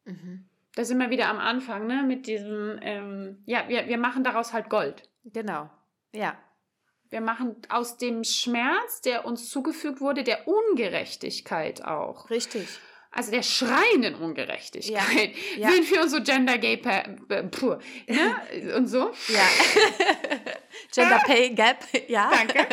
[0.04, 0.48] Mhm.
[0.74, 2.02] Da sind wir wieder am Anfang, ne?
[2.02, 5.08] Mit diesem, ähm, ja, wir, wir machen daraus halt Gold.
[5.22, 5.70] Genau.
[6.12, 6.36] Ja.
[7.10, 12.30] Wir machen aus dem Schmerz, der uns zugefügt wurde, der Ungerechtigkeit auch.
[12.30, 12.80] Richtig
[13.14, 15.70] also der schreienden Ungerechtigkeit, ja, ja.
[15.70, 18.74] sind wir uns so Gender Gay pur, ne?
[18.76, 19.12] und so.
[19.28, 19.48] Ja.
[20.92, 22.30] Gender Pay Gap, ja.
[22.30, 22.66] Danke.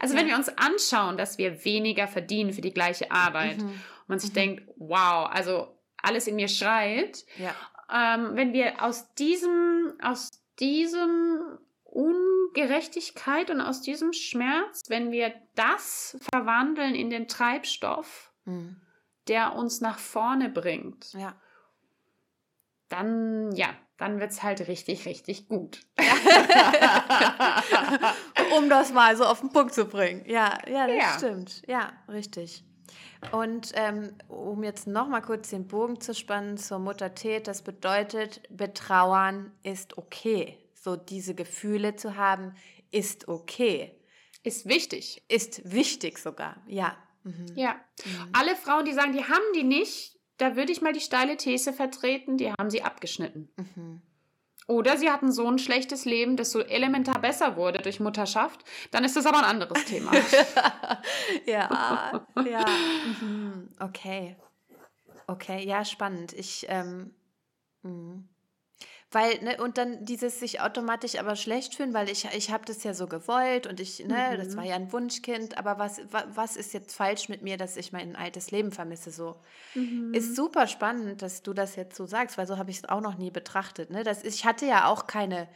[0.00, 3.68] Also wenn wir uns anschauen, dass wir weniger verdienen für die gleiche Arbeit mhm.
[3.68, 4.34] und man sich mhm.
[4.34, 7.54] denkt, wow, also alles in mir schreit, ja.
[7.92, 15.32] ähm, wenn wir aus diesem, aus diesem un Gerechtigkeit und aus diesem Schmerz, wenn wir
[15.54, 18.80] das verwandeln in den Treibstoff, mhm.
[19.28, 21.34] Der uns nach vorne bringt, ja.
[22.88, 23.68] dann, ja,
[23.98, 25.80] dann wird es halt richtig, richtig gut.
[28.56, 30.24] um das mal so auf den Punkt zu bringen.
[30.26, 31.14] Ja, ja, das ja.
[31.16, 31.62] stimmt.
[31.66, 32.64] Ja, richtig.
[33.32, 38.42] Und ähm, um jetzt nochmal kurz den Bogen zu spannen zur Mutter Tät, das bedeutet,
[38.50, 40.58] betrauern ist okay.
[40.74, 42.54] So diese Gefühle zu haben,
[42.90, 43.98] ist okay.
[44.42, 45.24] Ist wichtig.
[45.28, 46.96] Ist wichtig sogar, ja.
[47.26, 47.46] Mhm.
[47.56, 47.74] Ja.
[48.04, 48.30] Mhm.
[48.32, 51.72] Alle Frauen, die sagen, die haben die nicht, da würde ich mal die steile These
[51.72, 53.48] vertreten, die haben sie abgeschnitten.
[53.56, 54.02] Mhm.
[54.68, 59.04] Oder sie hatten so ein schlechtes Leben, das so elementar besser wurde durch Mutterschaft, dann
[59.04, 60.10] ist das aber ein anderes Thema.
[61.46, 62.64] ja, ja.
[63.20, 63.68] Mhm.
[63.78, 64.36] Okay.
[65.28, 66.32] Okay, ja, spannend.
[66.32, 67.14] Ich, ähm,
[67.82, 68.22] mh.
[69.12, 72.82] Weil, ne, und dann dieses sich automatisch aber schlecht fühlen, weil ich, ich habe das
[72.82, 74.36] ja so gewollt und ich, ne, mhm.
[74.38, 77.92] das war ja ein Wunschkind, aber was, was ist jetzt falsch mit mir, dass ich
[77.92, 79.12] mein altes Leben vermisse?
[79.12, 79.36] So.
[79.74, 80.12] Mhm.
[80.12, 83.00] Ist super spannend, dass du das jetzt so sagst, weil so habe ich es auch
[83.00, 83.90] noch nie betrachtet.
[83.90, 84.02] Ne?
[84.02, 85.48] Das, ich hatte ja auch keine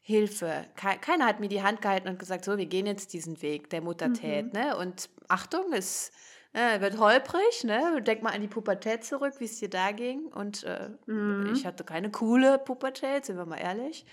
[0.00, 0.64] Hilfe.
[0.76, 3.80] Keiner hat mir die Hand gehalten und gesagt, so, wir gehen jetzt diesen Weg der
[3.80, 4.54] Muttertät.
[4.54, 4.60] Mhm.
[4.60, 4.76] Ne?
[4.76, 6.12] Und Achtung, es
[6.56, 8.00] äh, wird holprig, ne?
[8.02, 10.26] Denk mal an die Pubertät zurück, wie es dir da ging.
[10.28, 11.52] Und äh, mhm.
[11.54, 14.06] ich hatte keine coole Pubertät, sind wir mal ehrlich.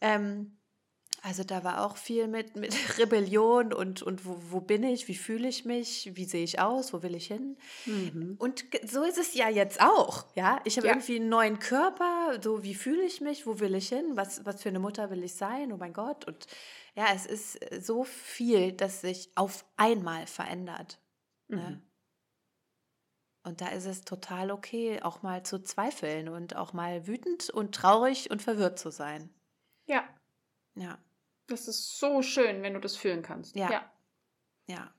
[0.00, 0.56] Ähm,
[1.20, 5.14] also da war auch viel mit, mit Rebellion und, und wo, wo bin ich, wie
[5.14, 7.58] fühle ich mich, wie sehe ich aus, wo will ich hin.
[7.84, 8.36] Mhm.
[8.38, 10.24] Und so ist es ja jetzt auch.
[10.36, 10.94] Ja, ich habe ja.
[10.94, 14.62] irgendwie einen neuen Körper, so wie fühle ich mich, wo will ich hin, was, was
[14.62, 16.24] für eine Mutter will ich sein, oh mein Gott.
[16.24, 16.46] Und
[16.94, 20.98] ja, es ist so viel, das sich auf einmal verändert.
[21.48, 21.56] Ne?
[21.56, 21.82] Mhm.
[23.44, 27.74] Und da ist es total okay, auch mal zu zweifeln und auch mal wütend und
[27.74, 29.30] traurig und verwirrt zu sein.
[29.86, 30.04] Ja.
[30.74, 30.98] Ja.
[31.46, 33.56] Das ist so schön, wenn du das fühlen kannst.
[33.56, 33.70] Ja.
[33.70, 33.92] Ja.
[34.66, 34.94] ja.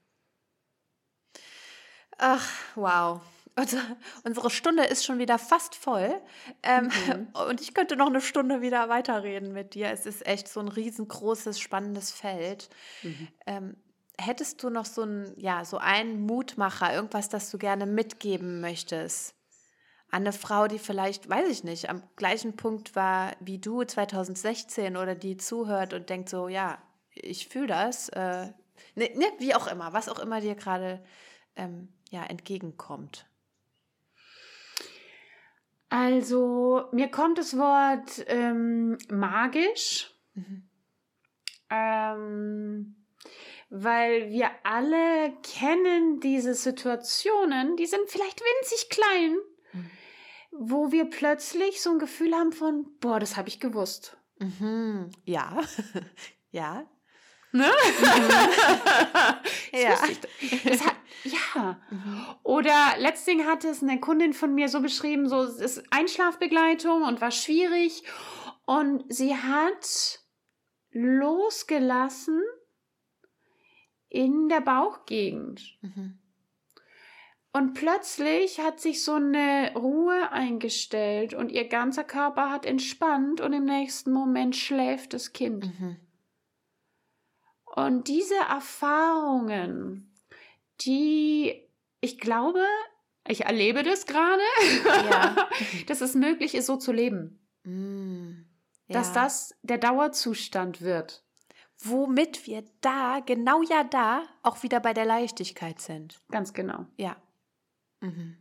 [2.17, 3.21] Ach, wow.
[4.23, 6.19] Unsere Stunde ist schon wieder fast voll.
[6.63, 7.27] Ähm, mhm.
[7.49, 9.91] Und ich könnte noch eine Stunde wieder weiterreden mit dir.
[9.91, 12.69] Es ist echt so ein riesengroßes, spannendes Feld.
[13.03, 13.27] Mhm.
[13.45, 13.77] Ähm,
[14.19, 19.35] hättest du noch so ein, ja, so einen Mutmacher, irgendwas, das du gerne mitgeben möchtest?
[20.11, 24.97] An eine Frau, die vielleicht, weiß ich nicht, am gleichen Punkt war wie du 2016
[24.97, 26.79] oder die zuhört und denkt so, ja,
[27.13, 28.09] ich fühle das.
[28.09, 28.47] Äh,
[28.95, 31.03] ne, ne, wie auch immer, was auch immer dir gerade
[31.55, 33.27] ähm, ja, entgegenkommt.
[35.89, 40.11] Also, mir kommt das Wort ähm, magisch.
[40.33, 40.69] Mhm.
[41.71, 42.95] Ähm,
[43.69, 49.37] weil wir alle kennen diese Situationen, die sind vielleicht winzig klein,
[49.73, 49.91] mhm.
[50.51, 54.17] wo wir plötzlich so ein Gefühl haben von, boah, das habe ich gewusst.
[54.39, 55.11] Mhm.
[55.25, 55.61] Ja,
[56.51, 56.85] ja.
[57.51, 57.71] Ne?
[59.71, 59.79] Mhm.
[59.79, 60.01] ja.
[60.01, 61.79] Hat, ja.
[61.89, 62.25] Mhm.
[62.43, 67.21] Oder letztens hat es eine Kundin von mir so beschrieben, so es ist Einschlafbegleitung und
[67.21, 68.03] war schwierig
[68.65, 70.19] und sie hat
[70.91, 72.41] losgelassen
[74.09, 75.77] in der Bauchgegend.
[75.81, 76.17] Mhm.
[77.51, 83.53] Und plötzlich hat sich so eine Ruhe eingestellt und ihr ganzer Körper hat entspannt und
[83.53, 85.65] im nächsten Moment schläft das Kind.
[85.79, 85.97] Mhm.
[87.65, 90.13] Und diese Erfahrungen,
[90.81, 91.63] die
[92.01, 92.63] ich glaube,
[93.27, 94.41] ich erlebe das gerade,
[95.09, 95.49] ja.
[95.87, 97.39] dass es möglich ist, so zu leben.
[97.63, 98.45] Mhm.
[98.87, 98.93] Ja.
[98.99, 101.23] Dass das der Dauerzustand wird
[101.81, 106.19] womit wir da, genau ja da, auch wieder bei der Leichtigkeit sind.
[106.29, 106.85] Ganz genau.
[106.97, 107.15] Ja.
[108.01, 108.37] Mhm.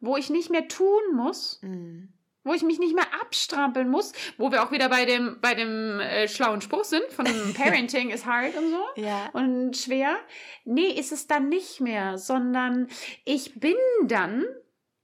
[0.00, 2.12] Wo ich nicht mehr tun muss, mhm.
[2.42, 6.00] wo ich mich nicht mehr abstrampeln muss, wo wir auch wieder bei dem, bei dem
[6.00, 9.28] äh, schlauen Spruch sind, von Parenting is hard und so ja.
[9.32, 10.16] und schwer.
[10.64, 12.88] Nee, ist es dann nicht mehr, sondern
[13.24, 14.46] ich bin dann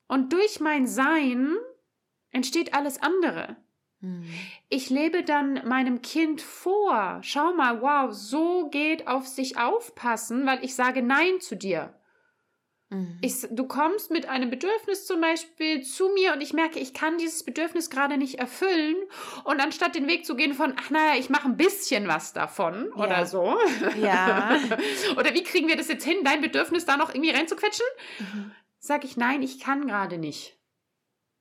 [0.08, 1.56] und durch mein Sein
[2.30, 3.56] entsteht alles andere.
[4.00, 4.24] Mhm.
[4.68, 7.20] Ich lebe dann meinem Kind vor.
[7.22, 11.94] Schau mal, wow, so geht auf sich aufpassen, weil ich sage Nein zu dir.
[12.88, 13.18] Mhm.
[13.20, 17.18] Ich, du kommst mit einem Bedürfnis zum Beispiel zu mir und ich merke, ich kann
[17.18, 18.96] dieses Bedürfnis gerade nicht erfüllen.
[19.44, 22.92] Und anstatt den Weg zu gehen von, ach naja, ich mache ein bisschen was davon
[22.96, 23.04] ja.
[23.04, 23.58] oder so.
[24.00, 24.60] Ja.
[25.16, 27.86] oder wie kriegen wir das jetzt hin, dein Bedürfnis da noch irgendwie reinzuquetschen?
[28.20, 28.52] Mhm.
[28.78, 30.55] Sage ich, nein, ich kann gerade nicht.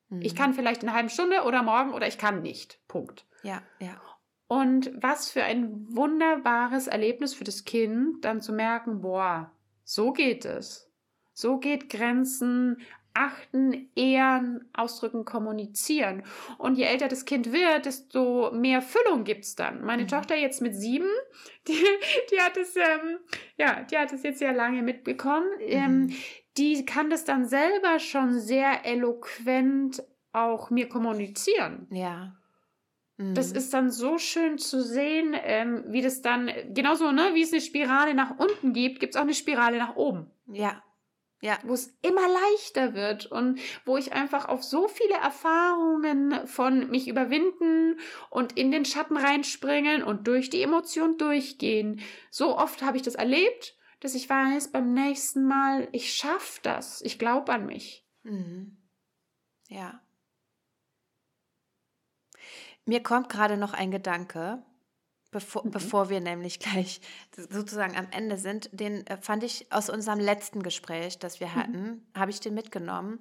[0.10, 0.22] Mhm.
[0.22, 2.80] Ich kann vielleicht in einer halben Stunde oder morgen oder ich kann nicht.
[2.88, 3.26] Punkt.
[3.44, 4.02] Ja, ja.
[4.48, 9.52] Und was für ein wunderbares Erlebnis für das Kind, dann zu merken, boah,
[9.84, 10.92] so geht es.
[11.34, 12.78] So geht Grenzen
[13.16, 16.24] achten, ehren, ausdrücken, kommunizieren.
[16.58, 19.84] Und je älter das Kind wird, desto mehr Füllung gibt es dann.
[19.84, 20.10] Meine mhm.
[20.10, 21.10] Tochter jetzt mit sieben,
[21.68, 21.84] die,
[22.32, 23.18] die hat es, ähm,
[23.58, 25.48] ja, die hat es jetzt sehr lange mitbekommen.
[25.58, 25.66] Mhm.
[25.66, 26.16] Ähm,
[26.58, 31.88] die kann das dann selber schon sehr eloquent auch mir kommunizieren.
[31.92, 32.36] Ja.
[33.18, 33.56] Das mhm.
[33.56, 37.62] ist dann so schön zu sehen, ähm, wie das dann, genauso, ne, wie es eine
[37.62, 40.30] Spirale nach unten gibt, gibt es auch eine Spirale nach oben.
[40.48, 40.82] Ja.
[41.42, 41.58] Ja.
[41.64, 47.08] Wo es immer leichter wird und wo ich einfach auf so viele Erfahrungen von mich
[47.08, 48.00] überwinden
[48.30, 52.02] und in den Schatten reinspringen und durch die Emotion durchgehen.
[52.32, 53.76] So oft habe ich das erlebt,
[54.06, 57.02] dass ich weiß, beim nächsten Mal, ich schaffe das.
[57.02, 58.06] Ich glaube an mich.
[58.22, 58.78] Mhm.
[59.68, 60.00] Ja.
[62.86, 64.62] Mir kommt gerade noch ein Gedanke,
[65.32, 65.72] bevor, mhm.
[65.72, 67.02] bevor wir nämlich gleich
[67.50, 68.70] sozusagen am Ende sind.
[68.72, 71.56] Den äh, fand ich aus unserem letzten Gespräch, das wir mhm.
[71.56, 72.06] hatten, mhm.
[72.16, 73.18] habe ich den mitgenommen,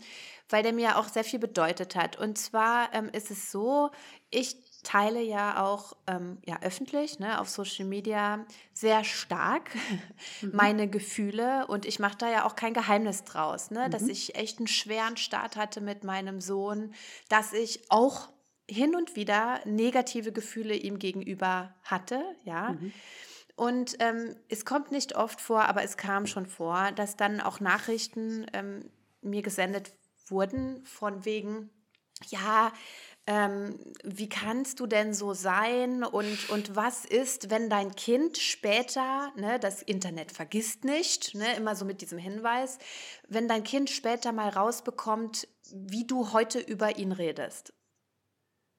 [0.51, 2.19] weil der mir auch sehr viel bedeutet hat.
[2.19, 3.91] Und zwar ähm, ist es so,
[4.29, 9.71] ich teile ja auch ähm, ja, öffentlich ne, auf Social Media sehr stark
[10.43, 10.53] mhm.
[10.53, 14.11] meine Gefühle und ich mache da ja auch kein Geheimnis draus, ne, dass mhm.
[14.11, 16.95] ich echt einen schweren Start hatte mit meinem Sohn,
[17.29, 18.29] dass ich auch
[18.71, 22.73] hin und wieder negative Gefühle ihm gegenüber hatte, ja.
[22.73, 22.93] Mhm.
[23.57, 27.61] Und ähm, es kommt nicht oft vor, aber es kam schon vor, dass dann auch
[27.61, 28.91] Nachrichten ähm,
[29.23, 29.93] mir gesendet
[30.27, 31.71] wurden von wegen,
[32.29, 32.73] ja,
[33.27, 39.33] ähm, wie kannst du denn so sein und, und was ist, wenn dein Kind später,
[39.37, 42.79] ne, das Internet vergisst nicht, ne, immer so mit diesem Hinweis,
[43.29, 47.73] wenn dein Kind später mal rausbekommt, wie du heute über ihn redest.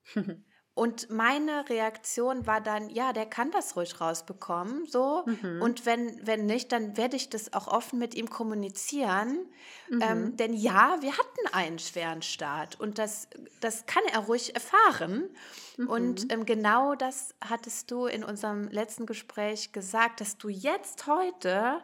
[0.76, 5.23] Und meine Reaktion war dann, ja, der kann das ruhig rausbekommen, so.
[5.26, 5.61] Mhm.
[5.61, 9.47] Und wenn, wenn nicht, dann werde ich das auch offen mit ihm kommunizieren.
[9.89, 10.01] Mhm.
[10.01, 13.30] Ähm, denn ja, wir hatten einen schweren Start und das,
[13.61, 15.30] das kann er ruhig erfahren.
[15.78, 15.88] Mhm.
[15.88, 21.80] Und ähm, genau das hattest du in unserem letzten Gespräch gesagt, dass du jetzt heute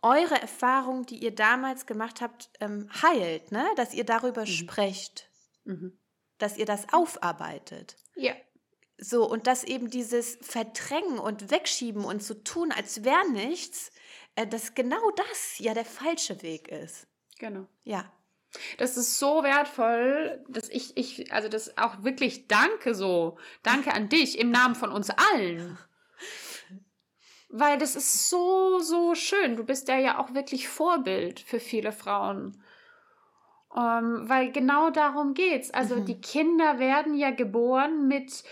[0.00, 3.66] eure Erfahrung, die ihr damals gemacht habt, ähm, heilt, ne?
[3.76, 4.46] dass ihr darüber mhm.
[4.46, 5.28] sprecht.
[5.64, 5.98] Mhm
[6.42, 7.96] dass ihr das aufarbeitet.
[8.16, 8.34] Ja.
[8.98, 13.90] So, und dass eben dieses Verdrängen und Wegschieben und so tun, als wäre nichts,
[14.36, 17.06] äh, dass genau das ja der falsche Weg ist.
[17.38, 17.66] Genau.
[17.84, 18.12] Ja.
[18.76, 23.38] Das ist so wertvoll, dass ich, ich, also das auch wirklich danke so.
[23.62, 25.78] Danke an dich im Namen von uns allen.
[27.48, 29.56] Weil das ist so, so schön.
[29.56, 32.62] Du bist ja ja auch wirklich Vorbild für viele Frauen.
[33.76, 35.70] Ähm, weil genau darum geht's.
[35.70, 36.04] Also mhm.
[36.06, 38.44] die Kinder werden ja geboren mit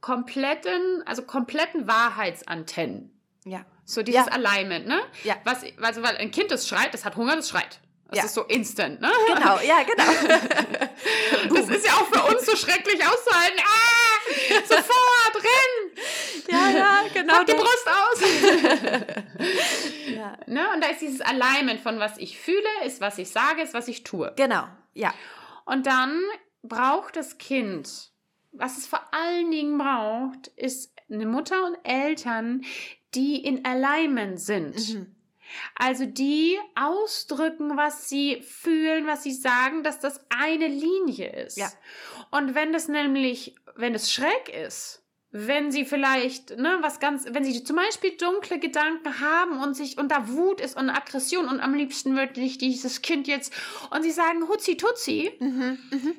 [0.00, 3.10] kompletten, also kompletten Wahrheitsantennen.
[3.44, 3.64] Ja.
[3.84, 4.32] So dieses ja.
[4.32, 5.00] Alignment, ne?
[5.24, 5.36] Ja.
[5.44, 7.80] Was, also weil ein Kind, das schreit, das hat Hunger, das schreit.
[8.08, 8.24] Das ja.
[8.24, 9.10] ist so instant, ne?
[9.26, 10.38] Genau, ja, genau.
[11.54, 13.60] das ist ja auch für uns so schrecklich auszuhalten.
[13.60, 15.87] Ah, sofort, renn!
[16.50, 17.34] Ja, ja, genau.
[17.34, 18.20] Pack die Brust aus.
[20.14, 20.36] ja.
[20.46, 20.72] ne?
[20.74, 23.88] Und da ist dieses Alignment von was ich fühle, ist was ich sage, ist was
[23.88, 24.32] ich tue.
[24.36, 25.12] Genau, ja.
[25.64, 26.22] Und dann
[26.62, 28.10] braucht das Kind,
[28.52, 32.64] was es vor allen Dingen braucht, ist eine Mutter und Eltern,
[33.14, 34.94] die in Alignment sind.
[34.94, 35.14] Mhm.
[35.74, 41.56] Also die ausdrücken, was sie fühlen, was sie sagen, dass das eine Linie ist.
[41.56, 41.70] Ja.
[42.30, 44.97] Und wenn das nämlich, wenn es schräg ist,
[45.30, 49.98] wenn sie vielleicht, ne, was ganz, wenn sie zum Beispiel dunkle Gedanken haben und sich,
[49.98, 53.52] und da Wut ist und Aggression und am liebsten wirklich dieses Kind jetzt,
[53.90, 56.12] und sie sagen Hutzi Tutzi, mhm, mh.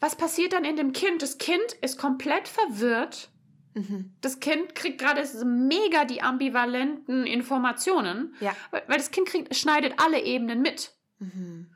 [0.00, 1.22] was passiert dann in dem Kind?
[1.22, 3.30] Das Kind ist komplett verwirrt
[3.76, 4.14] Mhm.
[4.22, 8.56] Das Kind kriegt gerade mega die ambivalenten Informationen, ja.
[8.70, 10.92] weil, das Kind kriegt, schneidet alle Ebenen mit.
[11.18, 11.66] Mhm.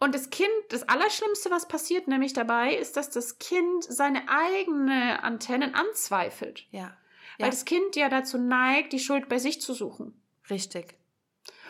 [0.00, 5.18] Und das Kind, das Allerschlimmste, was passiert nämlich dabei, ist, dass das Kind seine eigenen
[5.18, 6.66] Antennen anzweifelt.
[6.70, 6.96] Ja.
[7.38, 7.50] Weil ja.
[7.50, 10.20] das Kind ja dazu neigt, die Schuld bei sich zu suchen.
[10.50, 10.96] Richtig.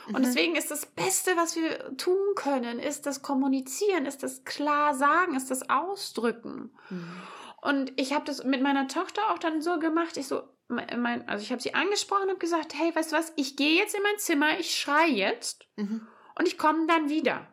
[0.09, 0.22] Und mhm.
[0.22, 5.35] deswegen ist das Beste, was wir tun können, ist das Kommunizieren, ist das klar sagen,
[5.35, 6.70] ist das Ausdrücken.
[6.89, 7.22] Mhm.
[7.61, 10.16] Und ich habe das mit meiner Tochter auch dann so gemacht.
[10.16, 13.57] Ich so, mein, also ich habe sie angesprochen und gesagt, hey, weißt du was, ich
[13.57, 16.07] gehe jetzt in mein Zimmer, ich schreie jetzt mhm.
[16.39, 17.47] und ich komme dann wieder.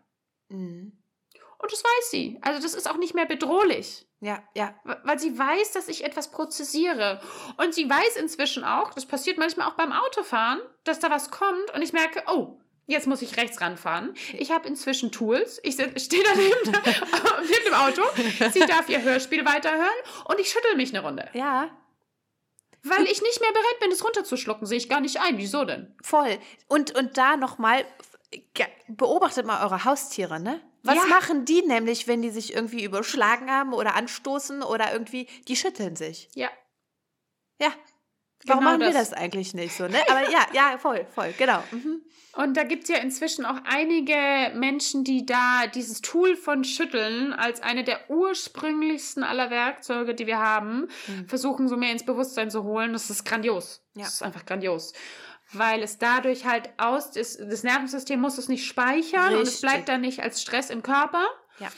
[0.56, 0.92] Mhm.
[1.58, 2.38] Und das weiß sie.
[2.42, 4.08] Also das ist auch nicht mehr bedrohlich.
[4.20, 4.76] Ja, ja.
[5.04, 7.22] Weil sie weiß, dass ich etwas prozessiere.
[7.58, 11.74] Und sie weiß inzwischen auch, das passiert manchmal auch beim Autofahren, dass da was kommt
[11.74, 14.14] und ich merke, oh, Jetzt muss ich rechts ranfahren.
[14.34, 15.60] Ich habe inzwischen Tools.
[15.64, 16.72] Ich stehe da neben,
[17.42, 18.04] neben dem Auto.
[18.52, 19.88] Sie darf ihr Hörspiel weiterhören
[20.26, 21.28] und ich schüttel mich eine Runde.
[21.34, 21.70] Ja.
[22.84, 25.40] Weil ich nicht mehr bereit bin, es runterzuschlucken, sehe ich gar nicht ein.
[25.40, 25.96] Wieso denn?
[26.04, 26.38] Voll.
[26.68, 27.84] Und, und da nochmal,
[28.88, 30.62] beobachtet mal eure Haustiere, ne?
[30.84, 31.06] Was ja.
[31.08, 35.96] machen die nämlich, wenn die sich irgendwie überschlagen haben oder anstoßen oder irgendwie, die schütteln
[35.96, 36.30] sich.
[36.36, 36.50] Ja.
[37.60, 37.74] Ja.
[38.48, 38.94] Warum genau machen das.
[38.94, 39.98] wir das eigentlich nicht so, ne?
[40.10, 41.64] Aber ja, ja, voll, voll, genau.
[41.72, 42.04] Mhm.
[42.36, 47.32] Und da gibt es ja inzwischen auch einige Menschen, die da dieses Tool von Schütteln
[47.32, 51.28] als eine der ursprünglichsten aller Werkzeuge, die wir haben, mhm.
[51.28, 52.94] versuchen, so mehr ins Bewusstsein zu holen.
[52.94, 53.82] Das ist grandios.
[53.96, 54.04] Ja.
[54.04, 54.94] Das ist einfach grandios.
[55.58, 59.40] Weil es dadurch halt aus, das, das Nervensystem muss es nicht speichern Richtig.
[59.40, 61.26] und es bleibt dann nicht als Stress im Körper.
[61.60, 61.70] Ja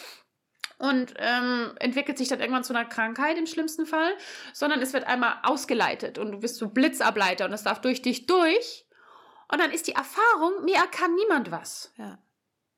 [0.80, 4.12] und ähm, entwickelt sich dann irgendwann zu einer Krankheit im schlimmsten Fall,
[4.54, 8.28] sondern es wird einmal ausgeleitet und du bist so Blitzableiter und es darf durch dich
[8.28, 8.86] durch
[9.52, 11.92] und dann ist die Erfahrung, mir kann niemand was.
[11.98, 12.20] Ja.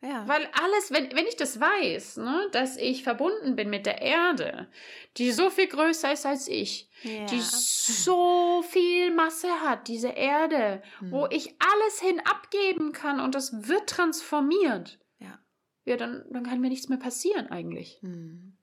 [0.02, 0.26] Ja.
[0.28, 4.70] Weil alles, wenn, wenn ich das weiß, ne, dass ich verbunden bin mit der Erde,
[5.18, 7.26] die so viel größer ist als ich, ja.
[7.26, 11.12] die so viel Masse hat, diese Erde, hm.
[11.12, 15.00] wo ich alles hin abgeben kann und das wird transformiert.
[15.18, 15.38] Ja.
[15.84, 18.00] Ja, dann, dann kann mir nichts mehr passieren eigentlich.
[18.02, 18.58] Hm.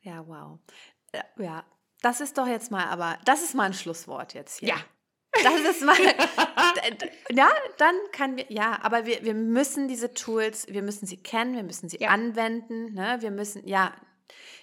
[0.00, 0.60] Ja, wow.
[1.38, 1.64] Ja,
[2.02, 4.68] das ist doch jetzt mal, aber das ist mal ein Schlusswort jetzt hier.
[4.68, 4.76] Ja,
[5.42, 5.96] das ist mal.
[7.32, 8.46] ja, dann kann wir.
[8.48, 12.08] Ja, aber wir, wir müssen diese Tools, wir müssen sie kennen, wir müssen sie ja.
[12.08, 13.16] anwenden, ne?
[13.20, 13.92] wir müssen, ja,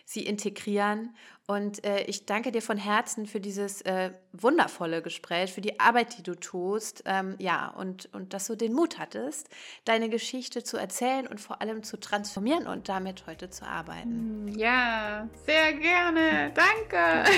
[0.05, 1.15] sie integrieren.
[1.47, 6.17] Und äh, ich danke dir von Herzen für dieses äh, wundervolle Gespräch, für die Arbeit,
[6.17, 7.03] die du tust.
[7.05, 9.49] Ähm, ja, und, und dass du den Mut hattest,
[9.83, 14.47] deine Geschichte zu erzählen und vor allem zu transformieren und damit heute zu arbeiten.
[14.47, 16.53] Hm, ja, sehr gerne.
[16.53, 17.29] Danke.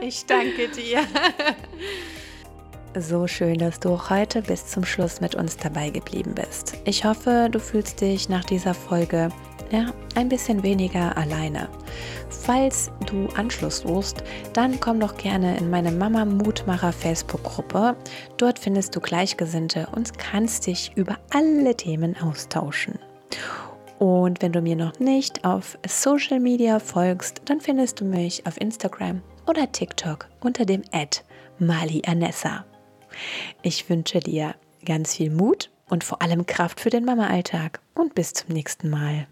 [0.00, 1.00] Ich danke dir.
[3.00, 6.76] So schön, dass du heute bis zum Schluss mit uns dabei geblieben bist.
[6.84, 9.28] Ich hoffe, du fühlst dich nach dieser Folge
[9.70, 11.68] ja, ein bisschen weniger alleine.
[12.28, 17.94] Falls du Anschluss suchst, dann komm doch gerne in meine Mama Mutmacher Facebook-Gruppe.
[18.36, 22.98] Dort findest du Gleichgesinnte und kannst dich über alle Themen austauschen.
[24.00, 28.60] Und wenn du mir noch nicht auf Social Media folgst, dann findest du mich auf
[28.60, 31.20] Instagram oder TikTok unter dem Ad
[31.60, 32.64] Mali Anessa.
[33.62, 34.54] Ich wünsche dir
[34.84, 39.26] ganz viel Mut und vor allem Kraft für den Mama-Alltag und bis zum nächsten Mal.